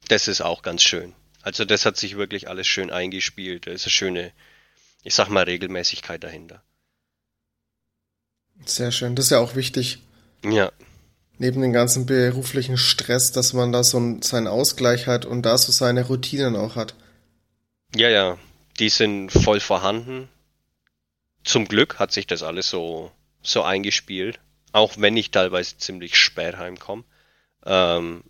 [0.08, 1.14] Das ist auch ganz schön.
[1.42, 3.66] Also das hat sich wirklich alles schön eingespielt.
[3.66, 4.32] Da ist eine schöne,
[5.02, 6.62] ich sag mal, Regelmäßigkeit dahinter.
[8.64, 9.16] Sehr schön.
[9.16, 10.03] Das ist ja auch wichtig.
[10.44, 10.70] Ja.
[11.38, 15.73] Neben dem ganzen beruflichen Stress, dass man da so seinen Ausgleich hat und da so
[15.73, 16.94] seine Routinen auch hat.
[17.94, 18.38] Ja, ja.
[18.79, 20.29] Die sind voll vorhanden.
[21.44, 23.11] Zum Glück hat sich das alles so,
[23.42, 24.38] so eingespielt
[24.73, 27.05] auch wenn ich teilweise ziemlich spät heimkomme.
[27.66, 28.25] ähm,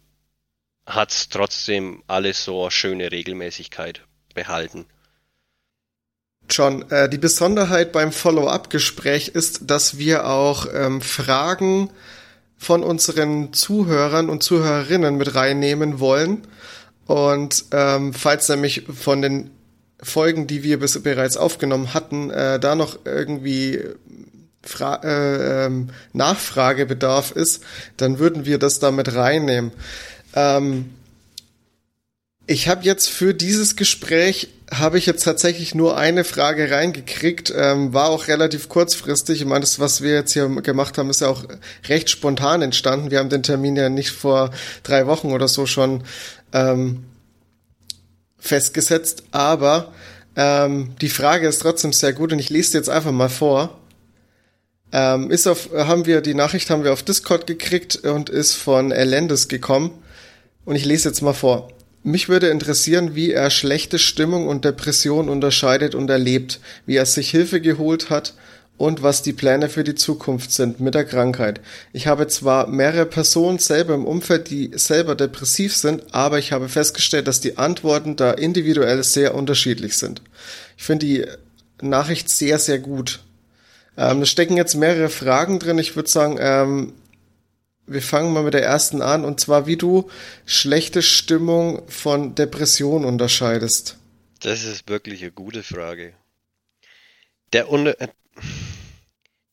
[0.87, 4.03] hat es trotzdem alles so eine schöne Regelmäßigkeit
[4.35, 4.87] behalten.
[6.51, 11.91] John, äh, die Besonderheit beim Follow-up-Gespräch ist, dass wir auch ähm, Fragen
[12.59, 16.47] von unseren Zuhörern und Zuhörerinnen mit reinnehmen wollen.
[17.07, 19.51] Und ähm, falls nämlich von den
[20.03, 23.83] Folgen, die wir bis, bereits aufgenommen hatten, äh, da noch irgendwie
[24.63, 27.63] Fra äh, ähm, Nachfragebedarf ist,
[27.97, 29.73] dann würden wir das damit reinnehmen.
[30.35, 30.91] Ähm,
[32.51, 37.95] ich habe jetzt für dieses Gespräch habe ich jetzt tatsächlich nur eine Frage reingekriegt, ähm,
[37.95, 39.43] war auch relativ kurzfristig.
[39.43, 41.45] Ich meine, das, was wir jetzt hier gemacht haben, ist ja auch
[41.89, 43.13] recht spontan entstanden.
[43.13, 44.51] Wir haben den Termin ja nicht vor
[44.83, 46.03] drei Wochen oder so schon
[46.53, 47.05] ähm,
[48.37, 49.93] festgesetzt, aber
[50.35, 53.79] ähm, die Frage ist trotzdem sehr gut und ich lese jetzt einfach mal vor.
[54.91, 58.91] Ähm, ist auf, haben wir, die Nachricht haben wir auf Discord gekriegt und ist von
[58.91, 60.03] Elendes gekommen.
[60.65, 61.71] Und ich lese jetzt mal vor.
[62.03, 67.31] Mich würde interessieren, wie er schlechte Stimmung und Depression unterscheidet und erlebt, wie er sich
[67.31, 68.35] Hilfe geholt hat
[68.79, 71.61] und was die Pläne für die Zukunft sind mit der Krankheit.
[71.93, 76.71] Ich habe zwar mehrere Personen selber im Umfeld, die selber depressiv sind, aber ich habe
[76.71, 80.23] festgestellt, dass die Antworten da individuell sehr unterschiedlich sind.
[80.79, 81.27] Ich finde die
[81.83, 83.21] Nachricht sehr, sehr gut.
[83.99, 85.79] Ähm, da stecken jetzt mehrere Fragen drin.
[85.79, 86.95] Ich würde sagen, ähm,
[87.91, 90.09] wir fangen mal mit der ersten an, und zwar, wie du
[90.47, 93.99] schlechte Stimmung von Depression unterscheidest.
[94.41, 96.15] Das ist wirklich eine gute Frage.
[97.53, 97.97] Der Unter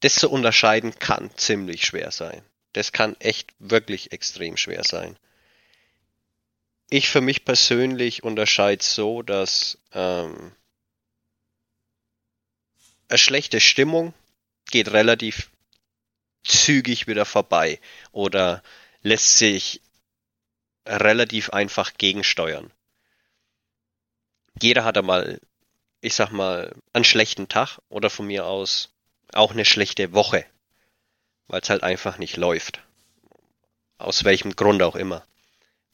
[0.02, 2.44] das zu unterscheiden kann ziemlich schwer sein.
[2.74, 5.18] Das kann echt wirklich extrem schwer sein.
[6.92, 10.52] Ich für mich persönlich unterscheide so, dass ähm,
[13.10, 14.14] eine schlechte Stimmung
[14.70, 15.50] geht relativ
[16.48, 17.80] zügig wieder vorbei
[18.12, 18.64] oder
[19.02, 19.82] lässt sich
[20.86, 22.72] relativ einfach gegensteuern.
[24.62, 25.40] Jeder hat einmal,
[26.02, 28.90] ich sag mal, einen schlechten Tag oder von mir aus
[29.34, 30.46] auch eine schlechte Woche,
[31.48, 32.82] weil es halt einfach nicht läuft.
[33.98, 35.26] Aus welchem Grund auch immer.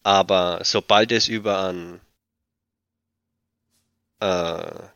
[0.04, 2.02] Aber sobald es über einen
[4.20, 4.88] äh,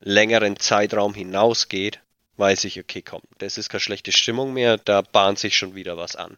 [0.00, 2.00] längeren Zeitraum hinausgeht,
[2.36, 5.96] weiß ich, okay, komm, das ist keine schlechte Stimmung mehr, da bahnt sich schon wieder
[5.96, 6.36] was an.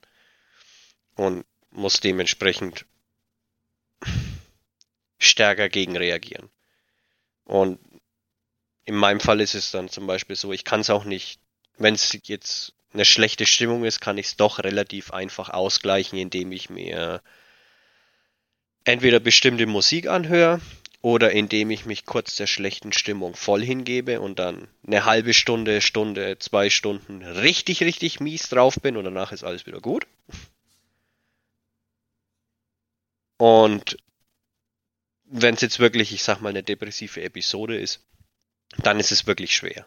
[1.17, 2.87] Und muss dementsprechend
[5.19, 6.51] stärker gegen reagieren.
[7.45, 7.79] Und
[8.85, 11.41] in meinem Fall ist es dann zum Beispiel so, ich kann es auch nicht,
[11.79, 16.53] wenn es jetzt eine schlechte Stimmung ist, kann ich es doch relativ einfach ausgleichen, indem
[16.53, 17.23] ich mir
[18.85, 20.61] entweder bestimmte Musik anhöre
[21.05, 25.83] oder indem ich mich kurz der schlechten Stimmung voll hingebe und dann eine halbe Stunde,
[25.83, 30.07] Stunde, zwei Stunden richtig, richtig mies drauf bin und danach ist alles wieder gut.
[33.37, 33.99] Und
[35.25, 38.01] wenn es jetzt wirklich, ich sag mal, eine depressive Episode ist,
[38.79, 39.87] dann ist es wirklich schwer.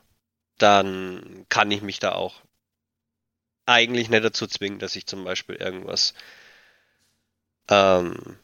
[0.60, 2.44] Dann kann ich mich da auch
[3.66, 6.14] eigentlich nicht dazu zwingen, dass ich zum Beispiel irgendwas
[7.70, 8.38] ähm,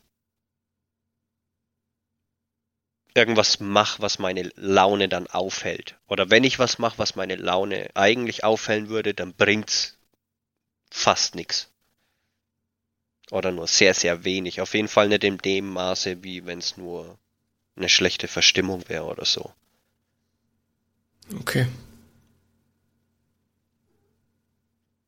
[3.15, 5.95] irgendwas mache, was meine Laune dann aufhält.
[6.08, 9.97] Oder wenn ich was mache, was meine Laune eigentlich aufhellen würde, dann bringt's
[10.89, 11.69] fast nichts.
[13.32, 14.62] Oder nur sehr, sehr wenig.
[14.62, 17.17] Auf jeden Fall nicht in dem Maße, wie wenn es nur
[17.76, 19.52] eine schlechte Verstimmung wäre oder so.
[21.39, 21.67] Okay.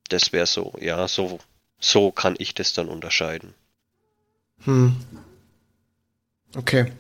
[0.10, 1.40] Das wäre so, ja, so,
[1.80, 3.54] so kann ich das dann unterscheiden.
[4.64, 4.96] Hm.
[6.56, 6.92] Okay.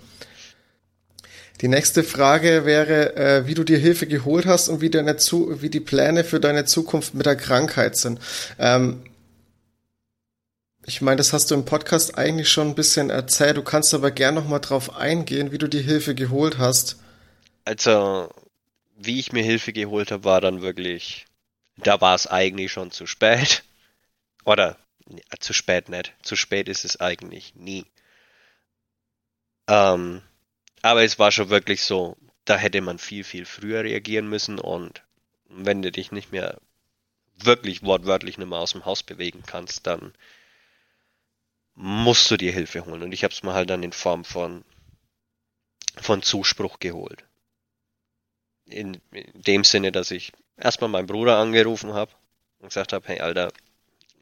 [1.66, 5.64] Die nächste Frage wäre, äh, wie du dir Hilfe geholt hast und wie, deine Zu
[5.64, 8.20] wie die Pläne für deine Zukunft mit der Krankheit sind.
[8.60, 9.04] Ähm,
[10.86, 13.58] ich meine, das hast du im Podcast eigentlich schon ein bisschen erzählt.
[13.58, 16.98] Du kannst aber gern noch mal drauf eingehen, wie du die Hilfe geholt hast.
[17.64, 18.30] Also,
[18.96, 21.26] wie ich mir Hilfe geholt habe, war dann wirklich,
[21.78, 23.64] da war es eigentlich schon zu spät.
[24.44, 24.78] Oder
[25.40, 26.14] zu spät nicht.
[26.22, 27.88] Zu spät ist es eigentlich nie.
[29.68, 30.22] Ähm,
[30.86, 32.16] aber es war schon wirklich so,
[32.46, 35.02] da hätte man viel, viel früher reagieren müssen und
[35.50, 36.62] wenn du dich nicht mehr
[37.38, 40.14] wirklich wortwörtlich nicht mehr aus dem Haus bewegen kannst, dann
[41.74, 43.02] musst du dir Hilfe holen.
[43.02, 44.64] Und ich habe es mir halt dann in Form von,
[45.98, 47.24] von Zuspruch geholt.
[48.68, 52.12] In, in dem Sinne, dass ich erstmal meinen Bruder angerufen habe
[52.60, 53.52] und gesagt habe, hey Alter,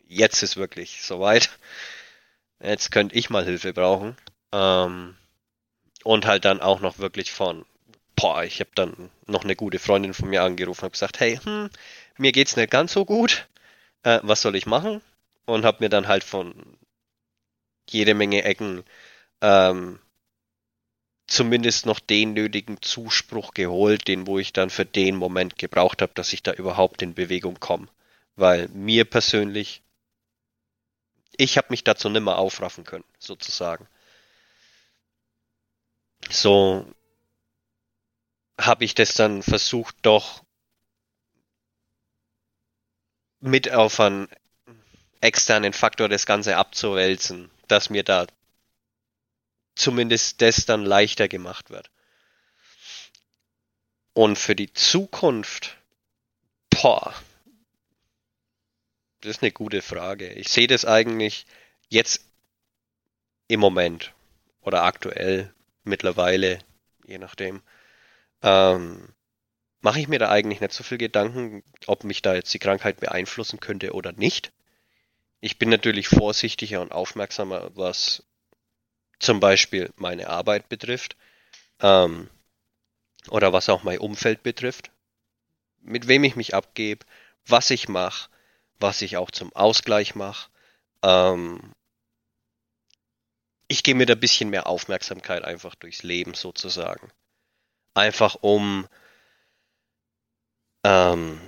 [0.07, 1.49] jetzt ist wirklich soweit.
[2.61, 4.15] Jetzt könnte ich mal Hilfe brauchen.
[4.53, 5.17] Ähm,
[6.03, 7.65] und halt dann auch noch wirklich von,
[8.15, 11.69] boah, ich habe dann noch eine gute Freundin von mir angerufen und gesagt, hey, hm,
[12.17, 13.47] mir geht's nicht ganz so gut,
[14.03, 15.01] äh, was soll ich machen?
[15.45, 16.53] Und habe mir dann halt von
[17.89, 18.83] jede Menge Ecken
[19.41, 19.99] ähm,
[21.27, 26.13] zumindest noch den nötigen Zuspruch geholt, den wo ich dann für den Moment gebraucht habe,
[26.15, 27.87] dass ich da überhaupt in Bewegung komme.
[28.35, 29.81] Weil mir persönlich,
[31.37, 33.87] ich habe mich dazu nimmer aufraffen können, sozusagen.
[36.29, 36.85] So
[38.59, 40.43] habe ich das dann versucht, doch
[43.39, 44.29] mit auf einen
[45.21, 48.27] externen Faktor das Ganze abzuwälzen, dass mir da
[49.75, 51.89] zumindest das dann leichter gemacht wird.
[54.13, 55.77] Und für die Zukunft,
[56.69, 57.13] boah,
[59.21, 60.31] das ist eine gute Frage.
[60.33, 61.45] Ich sehe das eigentlich
[61.89, 62.25] jetzt
[63.47, 64.13] im Moment
[64.61, 65.53] oder aktuell
[65.83, 66.59] mittlerweile,
[67.05, 67.61] je nachdem,
[68.41, 69.13] ähm,
[69.81, 72.99] mache ich mir da eigentlich nicht so viel Gedanken, ob mich da jetzt die Krankheit
[72.99, 74.53] beeinflussen könnte oder nicht.
[75.41, 78.23] Ich bin natürlich vorsichtiger und aufmerksamer, was
[79.19, 81.17] zum Beispiel meine Arbeit betrifft
[81.81, 82.29] ähm,
[83.29, 84.91] oder was auch mein Umfeld betrifft,
[85.81, 87.05] mit wem ich mich abgebe,
[87.45, 88.29] was ich mache,
[88.79, 90.49] was ich auch zum Ausgleich mache.
[91.01, 91.73] Ähm,
[93.73, 97.11] ich gehe mit ein bisschen mehr Aufmerksamkeit einfach durchs Leben sozusagen.
[97.95, 98.87] Einfach um
[100.83, 101.41] ähm,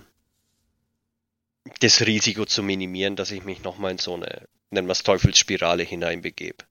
[1.81, 5.83] das Risiko zu minimieren, dass ich mich nochmal in so eine, nennen wir es Teufelsspirale
[5.83, 6.65] hineinbegebe.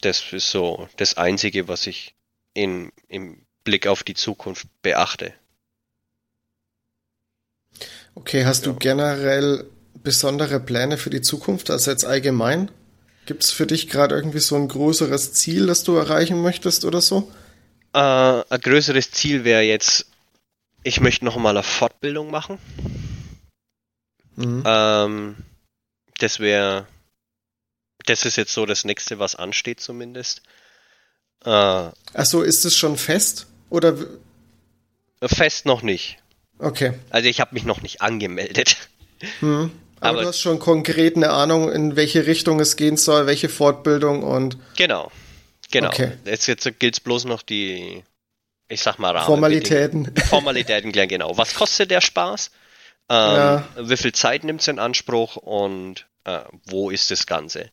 [0.00, 2.14] Das ist so das Einzige, was ich
[2.54, 5.34] in, im Blick auf die Zukunft beachte.
[8.14, 8.72] Okay, hast ja.
[8.72, 12.70] du generell besondere Pläne für die Zukunft, also jetzt allgemein?
[13.30, 17.00] Gibt es für dich gerade irgendwie so ein größeres Ziel, das du erreichen möchtest oder
[17.00, 17.30] so?
[17.92, 20.06] Äh, ein größeres Ziel wäre jetzt,
[20.82, 22.58] ich möchte noch mal eine Fortbildung machen.
[24.34, 24.64] Mhm.
[24.66, 25.36] Ähm,
[26.18, 26.88] das wäre
[28.04, 30.42] das ist jetzt so das nächste, was ansteht zumindest.
[31.44, 33.46] Äh, Achso, ist es schon fest?
[33.68, 33.96] Oder?
[35.22, 36.18] Fest noch nicht.
[36.58, 36.94] Okay.
[37.10, 38.76] Also ich habe mich noch nicht angemeldet.
[39.38, 39.70] Hm.
[40.00, 43.48] Aber, Aber, du hast schon konkret eine Ahnung, in welche Richtung es gehen soll, welche
[43.48, 44.56] Fortbildung und.
[44.76, 45.10] Genau.
[45.70, 45.88] Genau.
[45.88, 46.12] Okay.
[46.24, 48.02] Jetzt, jetzt gilt es bloß noch die,
[48.68, 50.14] ich sag mal, Rahmen Formalitäten.
[50.28, 51.36] Formalitäten, genau.
[51.36, 52.50] Was kostet der Spaß?
[53.08, 53.68] Ähm, ja.
[53.76, 57.70] Wie viel Zeit nimmt es in Anspruch und äh, wo ist das Ganze?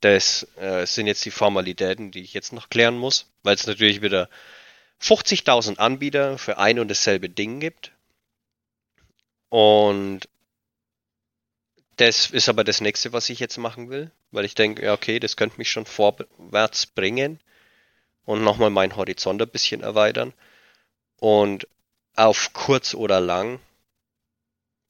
[0.00, 4.02] Das äh, sind jetzt die Formalitäten, die ich jetzt noch klären muss, weil es natürlich
[4.02, 4.28] wieder
[5.02, 7.92] 50.000 Anbieter für ein und dasselbe Ding gibt.
[9.48, 10.28] Und
[11.98, 15.18] das ist aber das nächste, was ich jetzt machen will, weil ich denke, ja, okay,
[15.20, 17.40] das könnte mich schon vorwärts bringen
[18.24, 20.32] und nochmal meinen Horizont ein bisschen erweitern.
[21.18, 21.66] Und
[22.14, 23.58] auf kurz oder lang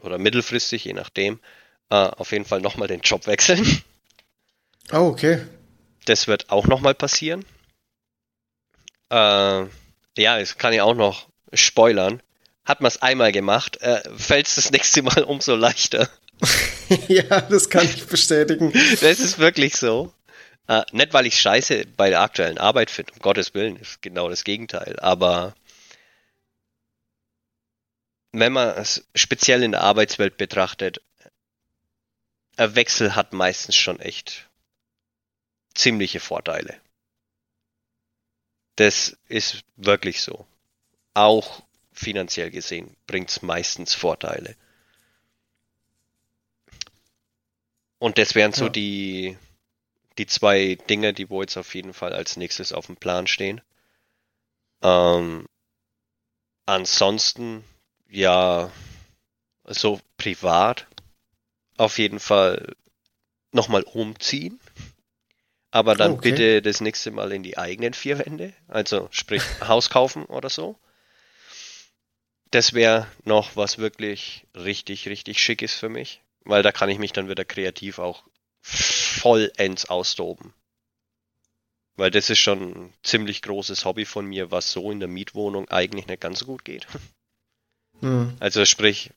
[0.01, 1.41] oder mittelfristig, je nachdem,
[1.91, 3.83] äh, auf jeden Fall nochmal den Job wechseln.
[4.91, 5.45] Oh, okay.
[6.07, 7.45] Das wird auch nochmal passieren.
[9.11, 9.67] Äh,
[10.17, 12.23] ja, es kann ja auch noch spoilern.
[12.65, 16.09] Hat man es einmal gemacht, äh, fällt es das nächste Mal umso leichter.
[17.09, 18.73] ja, das kann ich bestätigen.
[18.73, 20.13] Das ist wirklich so.
[20.69, 24.29] Äh, nicht, weil ich scheiße bei der aktuellen Arbeit finde, um Gottes Willen, ist genau
[24.29, 24.99] das Gegenteil.
[25.01, 25.55] Aber
[28.33, 31.01] wenn man es speziell in der Arbeitswelt betrachtet,
[32.57, 34.49] ein Wechsel hat meistens schon echt
[35.75, 36.81] ziemliche Vorteile.
[38.77, 40.47] Das ist wirklich so.
[41.15, 41.63] Auch
[41.93, 44.57] finanziell gesehen bringt es meistens Vorteile.
[47.99, 48.71] Und das wären so ja.
[48.71, 49.39] die,
[50.19, 53.61] die zwei Dinge, die wo jetzt auf jeden Fall als nächstes auf dem Plan stehen.
[54.83, 55.47] Ähm,
[56.67, 57.65] ansonsten,
[58.09, 58.71] ja,
[59.65, 60.87] so privat
[61.77, 62.75] auf jeden Fall
[63.53, 64.61] nochmal umziehen.
[65.71, 66.31] Aber dann okay.
[66.31, 70.79] bitte das nächste Mal in die eigenen vier Wände, also sprich Haus kaufen oder so.
[72.51, 76.99] Das wäre noch was wirklich richtig, richtig schick ist für mich, weil da kann ich
[76.99, 78.25] mich dann wieder kreativ auch
[78.63, 80.55] vollends austoben.
[81.97, 85.69] Weil das ist schon ein ziemlich großes Hobby von mir, was so in der Mietwohnung
[85.69, 86.87] eigentlich nicht ganz so gut geht.
[88.01, 88.37] Hm.
[88.39, 89.11] Also sprich,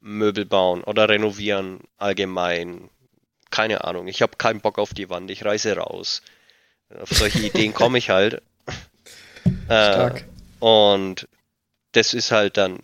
[0.00, 2.90] Möbel bauen oder renovieren allgemein,
[3.50, 6.22] keine Ahnung, ich habe keinen Bock auf die Wand, ich reise raus.
[7.00, 8.42] Auf solche Ideen komme ich halt.
[9.66, 10.22] Stark.
[10.22, 10.24] Äh,
[10.58, 11.28] und
[11.92, 12.80] das ist halt dann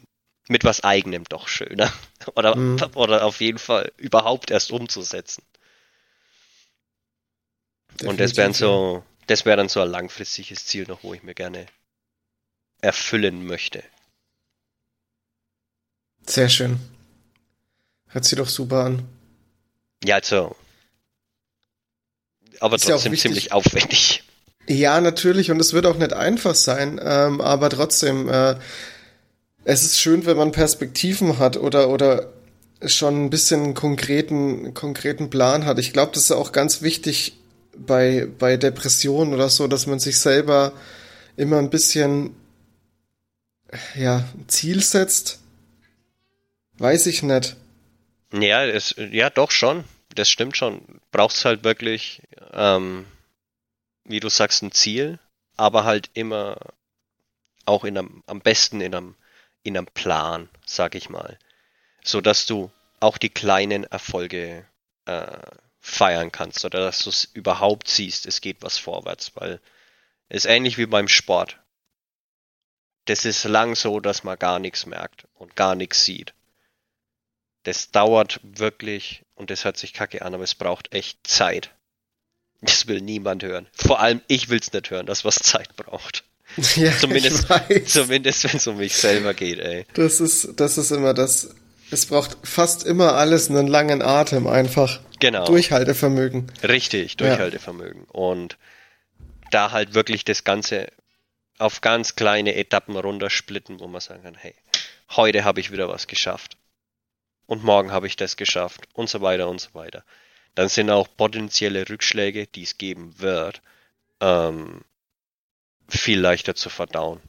[0.48, 1.92] mit was eigenem doch schöner.
[2.34, 2.78] Oder, mhm.
[2.94, 5.42] oder auf jeden Fall überhaupt erst umzusetzen.
[7.92, 11.22] Definitiv, und das wäre so, das wäre dann so ein langfristiges Ziel noch, wo ich
[11.22, 11.66] mir gerne
[12.82, 13.82] erfüllen möchte.
[16.26, 16.78] Sehr schön.
[18.08, 19.08] Hört sich doch super an.
[20.04, 20.54] Ja, also
[22.60, 24.22] aber ist trotzdem ja ziemlich aufwendig.
[24.66, 28.56] Ja, natürlich, und es wird auch nicht einfach sein, ähm, aber trotzdem, äh,
[29.68, 32.32] es ist schön, wenn man Perspektiven hat oder, oder
[32.86, 35.78] schon ein bisschen konkreten, konkreten Plan hat.
[35.78, 37.34] Ich glaube, das ist auch ganz wichtig
[37.76, 40.72] bei, bei Depressionen oder so, dass man sich selber
[41.36, 42.34] immer ein bisschen,
[43.94, 45.40] ja, Ziel setzt.
[46.78, 47.56] Weiß ich nicht.
[48.32, 49.84] Ja, es, ja, doch schon.
[50.14, 50.80] Das stimmt schon.
[51.12, 52.22] Brauchst halt wirklich,
[52.54, 53.04] ähm,
[54.04, 55.18] wie du sagst, ein Ziel,
[55.58, 56.56] aber halt immer
[57.66, 59.14] auch in einem, am besten in einem,
[59.68, 61.38] in einem Plan, sag ich mal.
[62.02, 64.66] So dass du auch die kleinen Erfolge
[65.06, 65.38] äh,
[65.80, 69.60] feiern kannst oder dass du es überhaupt siehst, es geht was vorwärts, weil
[70.28, 71.58] es ist ähnlich wie beim Sport.
[73.06, 76.34] Das ist lang so, dass man gar nichts merkt und gar nichts sieht.
[77.62, 81.74] Das dauert wirklich, und das hört sich kacke an, aber es braucht echt Zeit.
[82.60, 83.68] Das will niemand hören.
[83.72, 86.24] Vor allem ich will es nicht hören, dass was Zeit braucht.
[86.76, 87.46] Ja, zumindest,
[87.86, 89.86] zumindest wenn es um mich selber geht, ey.
[89.94, 91.54] Das ist, das ist immer das.
[91.90, 95.00] Es braucht fast immer alles einen langen Atem einfach.
[95.20, 95.46] Genau.
[95.46, 96.50] Durchhaltevermögen.
[96.62, 98.02] Richtig, Durchhaltevermögen.
[98.02, 98.20] Ja.
[98.20, 98.58] Und
[99.50, 100.88] da halt wirklich das Ganze
[101.58, 104.54] auf ganz kleine Etappen runtersplitten, wo man sagen kann, hey,
[105.10, 106.56] heute habe ich wieder was geschafft
[107.46, 110.04] und morgen habe ich das geschafft und so weiter und so weiter.
[110.54, 113.62] Dann sind auch potenzielle Rückschläge, die es geben wird,
[114.20, 114.82] ähm,
[115.88, 117.20] viel leichter zu verdauen.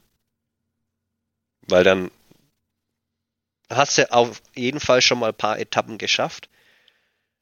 [1.62, 2.10] Weil dann
[3.68, 6.48] hast du auf jeden Fall schon mal ein paar Etappen geschafft.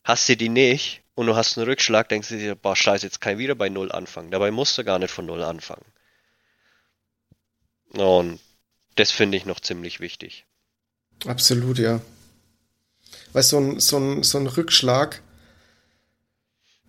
[0.04, 3.20] Hast du die nicht und du hast einen Rückschlag, denkst du dir, boah, scheiße, jetzt
[3.20, 4.30] kann ich wieder bei Null anfangen.
[4.30, 5.84] Dabei musst du gar nicht von Null anfangen.
[7.90, 8.40] Und
[8.94, 10.44] das finde ich noch ziemlich wichtig.
[11.26, 12.00] Absolut, ja.
[13.32, 15.22] Weil so ein, so ein, so ein Rückschlag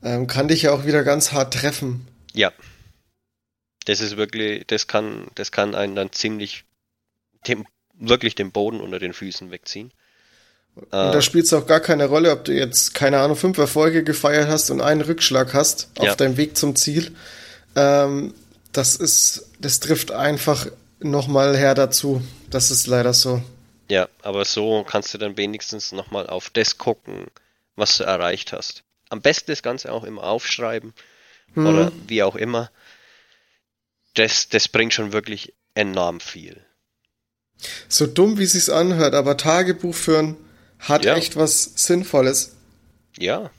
[0.04, 2.08] ähm, kann dich ja auch wieder ganz hart treffen.
[2.34, 2.52] Ja.
[3.86, 6.66] Das ist wirklich, das kann, das kann einen dann ziemlich,
[7.48, 9.92] dem, wirklich den Boden unter den Füßen wegziehen.
[10.76, 13.58] Und äh, da spielt es auch gar keine Rolle, ob du jetzt, keine Ahnung, fünf
[13.58, 16.16] Erfolge gefeiert hast und einen Rückschlag hast auf ja.
[16.16, 17.16] deinem Weg zum Ziel.
[17.76, 18.34] Ähm,
[18.72, 20.68] das ist, das trifft einfach
[21.00, 22.22] nochmal her dazu.
[22.50, 23.42] Das ist leider so.
[23.90, 27.26] Ja, aber so kannst du dann wenigstens nochmal auf das gucken,
[27.76, 28.84] was du erreicht hast.
[29.10, 30.94] Am besten das Ganze auch immer aufschreiben
[31.56, 31.66] hm.
[31.66, 32.70] oder wie auch immer.
[34.20, 36.62] Das, das bringt schon wirklich enorm viel.
[37.88, 40.36] So dumm, wie es sich anhört, aber Tagebuch führen
[40.78, 41.16] hat ja.
[41.16, 42.58] echt was Sinnvolles.
[43.18, 43.50] Ja,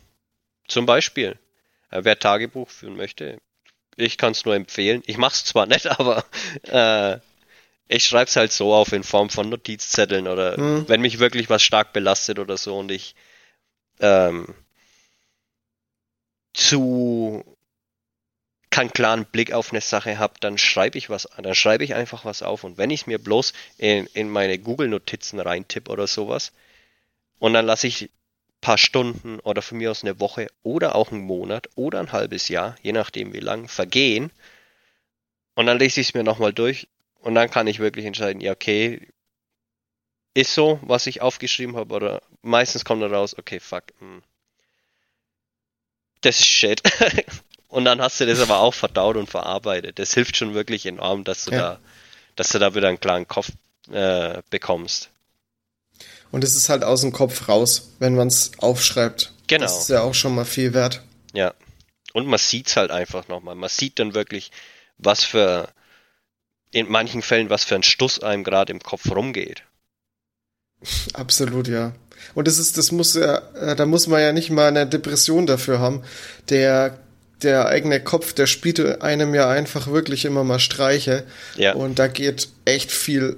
[0.68, 1.38] zum Beispiel.
[1.88, 3.38] Äh, wer Tagebuch führen möchte,
[3.96, 5.02] ich kann es nur empfehlen.
[5.06, 6.26] Ich mache es zwar nicht, aber
[6.64, 7.18] äh,
[7.88, 10.86] ich schreibe es halt so auf in Form von Notizzetteln oder mhm.
[10.88, 13.14] wenn mich wirklich was stark belastet oder so und ich
[14.00, 14.54] ähm,
[16.52, 17.56] zu
[18.70, 22.24] keinen klaren Blick auf eine Sache habe, dann schreibe ich was, dann schreibe ich einfach
[22.24, 26.52] was auf und wenn ich mir bloß in, in meine Google-Notizen reintippe oder sowas
[27.38, 28.10] und dann lasse ich
[28.60, 32.48] paar Stunden oder von mir aus eine Woche oder auch einen Monat oder ein halbes
[32.48, 34.30] Jahr, je nachdem wie lang, vergehen
[35.54, 36.88] und dann lese ich es mir nochmal durch
[37.20, 39.08] und dann kann ich wirklich entscheiden, ja, okay,
[40.34, 44.06] ist so, was ich aufgeschrieben habe, oder meistens kommt dann raus, okay, fuck, mh.
[44.06, 44.22] Hm.
[46.20, 46.82] das ist shit.
[47.70, 49.98] und dann hast du das aber auch verdaut und verarbeitet.
[49.98, 51.58] Das hilft schon wirklich enorm, dass du ja.
[51.58, 51.78] da,
[52.36, 53.50] dass du da wieder einen klaren Kopf
[53.90, 55.10] äh, bekommst.
[56.32, 59.32] Und es ist halt aus dem Kopf raus, wenn man es aufschreibt.
[59.46, 59.64] Genau.
[59.64, 61.02] Das ist ja auch schon mal viel wert.
[61.32, 61.54] Ja.
[62.12, 63.54] Und man sieht es halt einfach nochmal.
[63.54, 64.50] Man sieht dann wirklich,
[64.98, 65.68] was für
[66.72, 69.62] in manchen Fällen, was für ein Stuss einem gerade im Kopf rumgeht.
[71.14, 71.92] Absolut, ja.
[72.34, 75.46] Und das ist, das muss ja, äh, da muss man ja nicht mal eine Depression
[75.46, 76.02] dafür haben.
[76.48, 76.98] Der,
[77.42, 81.24] der eigene Kopf, der spielt einem ja einfach wirklich immer mal Streiche.
[81.56, 81.74] Ja.
[81.74, 83.36] Und da geht echt viel,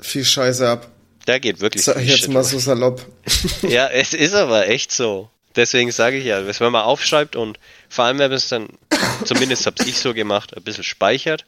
[0.00, 0.90] viel Scheiße ab.
[1.26, 3.06] Da geht wirklich Sag ich jetzt mal so salopp.
[3.62, 5.30] ja, es ist aber echt so.
[5.54, 8.68] Deswegen sage ich ja, wenn man aufschreibt und vor allem, wenn man es dann,
[9.24, 11.44] zumindest habe ich so gemacht, ein bisschen speichert,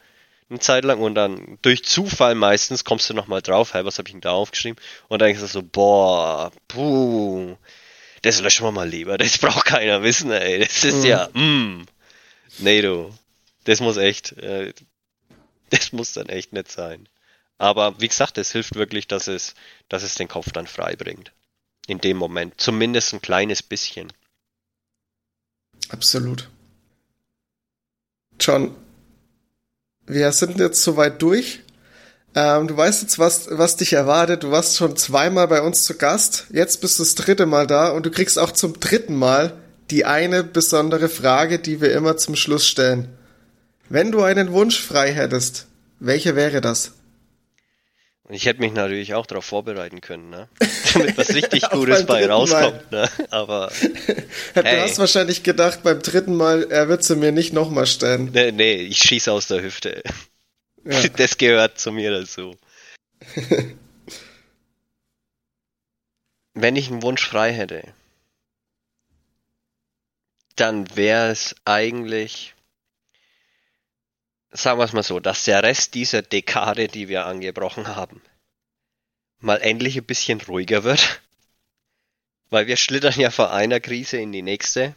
[0.50, 4.08] eine Zeit lang und dann durch Zufall meistens kommst du nochmal drauf, hey, was habe
[4.08, 4.78] ich denn da aufgeschrieben?
[5.08, 7.56] Und dann denkst du so, boah, puh,
[8.24, 11.04] das löschen wir mal lieber, das braucht keiner wissen, ey, das ist mhm.
[11.04, 11.86] ja, mm,
[12.58, 13.12] nee du,
[13.64, 14.72] das muss echt, äh,
[15.70, 17.08] das muss dann echt nicht sein.
[17.58, 19.54] Aber wie gesagt, es hilft wirklich, dass es,
[19.88, 21.32] dass es den Kopf dann frei bringt.
[21.86, 22.60] In dem Moment.
[22.60, 24.12] Zumindest ein kleines bisschen.
[25.90, 26.48] Absolut.
[28.40, 28.74] John,
[30.06, 31.60] wir sind jetzt soweit durch.
[32.34, 34.42] Ähm, du weißt jetzt, was, was dich erwartet.
[34.42, 36.46] Du warst schon zweimal bei uns zu Gast.
[36.52, 39.52] Jetzt bist du das dritte Mal da und du kriegst auch zum dritten Mal
[39.90, 43.08] die eine besondere Frage, die wir immer zum Schluss stellen.
[43.88, 45.66] Wenn du einen Wunsch frei hättest,
[46.00, 46.92] welcher wäre das?
[48.26, 50.48] Und ich hätte mich natürlich auch darauf vorbereiten können, ne?
[50.94, 52.90] damit was richtig Gutes bei rauskommt.
[52.90, 53.08] Ne?
[53.30, 53.70] Aber
[54.54, 54.80] du hey.
[54.80, 58.30] hast wahrscheinlich gedacht beim dritten Mal, er wird sie mir nicht nochmal stellen.
[58.32, 60.02] Nee, nee, ich schieße aus der Hüfte.
[60.84, 61.08] Ja.
[61.16, 62.56] Das gehört zu mir dazu.
[66.54, 67.94] Wenn ich einen Wunsch frei hätte,
[70.56, 72.54] dann wäre es eigentlich,
[74.50, 78.22] sagen wir es mal so, dass der Rest dieser Dekade, die wir angebrochen haben,
[79.40, 81.20] mal endlich ein bisschen ruhiger wird.
[82.50, 84.94] Weil wir schlittern ja von einer Krise in die nächste.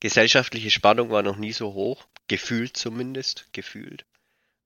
[0.00, 4.04] Gesellschaftliche Spannung war noch nie so hoch, gefühlt zumindest, gefühlt.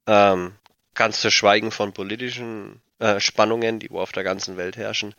[0.07, 0.57] Ähm,
[0.95, 5.15] ganz zu schweigen von politischen äh, Spannungen, die wo auf der ganzen Welt herrschen.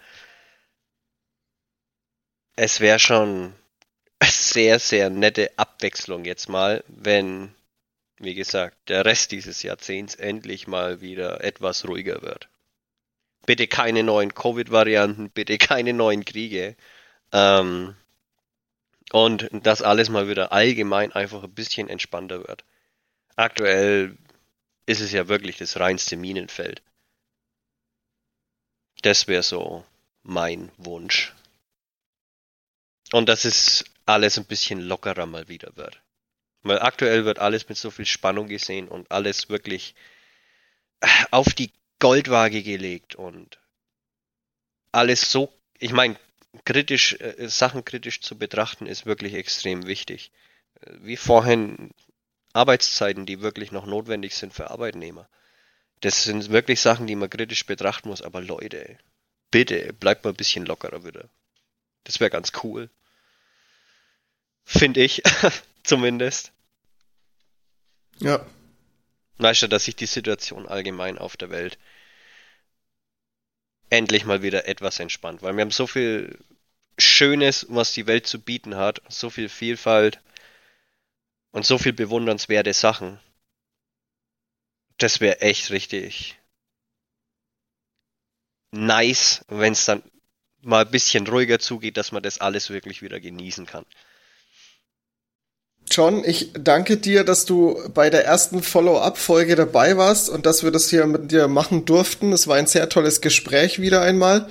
[2.56, 3.54] Es wäre schon
[4.24, 7.54] sehr, sehr nette Abwechslung jetzt mal, wenn,
[8.18, 12.50] wie gesagt, der Rest dieses Jahrzehnts endlich mal wieder etwas ruhiger wird.
[13.46, 16.78] Bitte keine neuen Covid-Varianten, bitte keine neuen Kriege.
[17.34, 17.96] Ähm,
[19.12, 22.64] und dass alles mal wieder allgemein einfach ein bisschen entspannter wird.
[23.36, 24.18] Aktuell
[24.86, 26.82] ist es ja wirklich das reinste Minenfeld.
[29.01, 29.86] Das wäre so
[30.24, 31.34] mein Wunsch.
[33.12, 36.01] Und dass es alles ein bisschen lockerer mal wieder wird.
[36.62, 39.95] Weil aktuell wird alles mit so viel Spannung gesehen und alles wirklich
[41.32, 43.60] auf die Goldwaage gelegt und
[44.91, 46.18] alles so, ich meine,
[46.66, 50.32] kritisch, äh, Sachen kritisch zu betrachten ist wirklich extrem wichtig.
[50.99, 51.91] Wie vorhin
[52.54, 55.28] Arbeitszeiten, die wirklich noch notwendig sind für Arbeitnehmer.
[56.01, 58.97] Das sind wirklich Sachen, die man kritisch betrachten muss, aber Leute,
[59.49, 61.30] bitte, bleibt mal ein bisschen lockerer wieder.
[62.04, 62.89] Das wäre ganz cool.
[64.66, 65.24] Finde ich,
[65.84, 66.51] zumindest.
[68.20, 68.45] Ja.
[69.38, 71.80] Weißt du, dass sich die Situation allgemein auf der Welt
[73.90, 76.38] endlich mal wieder etwas entspannt, weil wir haben so viel
[76.98, 80.20] Schönes, was die Welt zu bieten hat, so viel Vielfalt
[81.52, 83.20] und so viel bewundernswerte Sachen.
[84.98, 86.38] Das wäre echt richtig
[88.72, 90.04] nice, wenn es dann
[90.62, 93.86] mal ein bisschen ruhiger zugeht, dass man das alles wirklich wieder genießen kann.
[95.96, 100.72] John, ich danke dir, dass du bei der ersten Follow-up-Folge dabei warst und dass wir
[100.72, 102.34] das hier mit dir machen durften.
[102.34, 104.50] Es war ein sehr tolles Gespräch wieder einmal.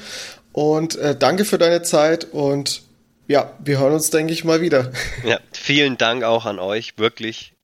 [0.53, 2.83] Und äh, danke für deine Zeit und
[3.27, 4.93] ja, wir hören uns, denke ich, mal wieder.
[5.25, 6.97] Ja, vielen Dank auch an euch.
[6.97, 7.55] Wirklich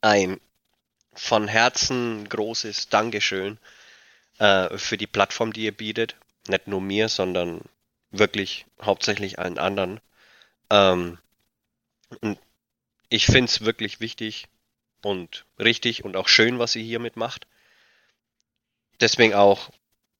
[0.00, 0.40] ein
[1.14, 3.58] von Herzen großes Dankeschön
[4.38, 6.16] äh, für die Plattform, die ihr bietet.
[6.48, 7.60] Nicht nur mir, sondern
[8.10, 10.00] wirklich hauptsächlich allen anderen.
[10.70, 11.18] Ähm,
[12.22, 12.38] und
[13.08, 14.48] ich finde es wirklich wichtig
[15.02, 17.46] und richtig und auch schön, was ihr hiermit macht.
[19.00, 19.70] Deswegen auch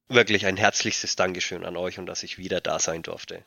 [0.09, 3.45] wirklich ein herzlichstes Dankeschön an euch und dass ich wieder da sein durfte.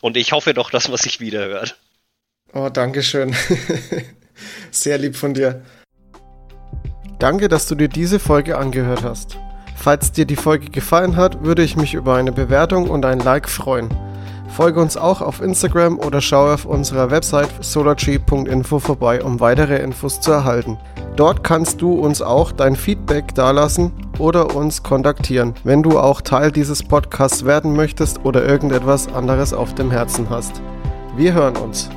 [0.00, 1.78] Und ich hoffe doch, dass man sich wieder hört.
[2.52, 3.36] Oh, Dankeschön.
[4.70, 5.64] Sehr lieb von dir.
[7.18, 9.36] Danke, dass du dir diese Folge angehört hast.
[9.76, 13.48] Falls dir die Folge gefallen hat, würde ich mich über eine Bewertung und ein Like
[13.48, 14.09] freuen.
[14.50, 20.20] Folge uns auch auf Instagram oder schau auf unserer Website solartree.info vorbei, um weitere Infos
[20.20, 20.76] zu erhalten.
[21.16, 26.50] Dort kannst du uns auch dein Feedback dalassen oder uns kontaktieren, wenn du auch Teil
[26.52, 30.60] dieses Podcasts werden möchtest oder irgendetwas anderes auf dem Herzen hast.
[31.16, 31.88] Wir hören uns.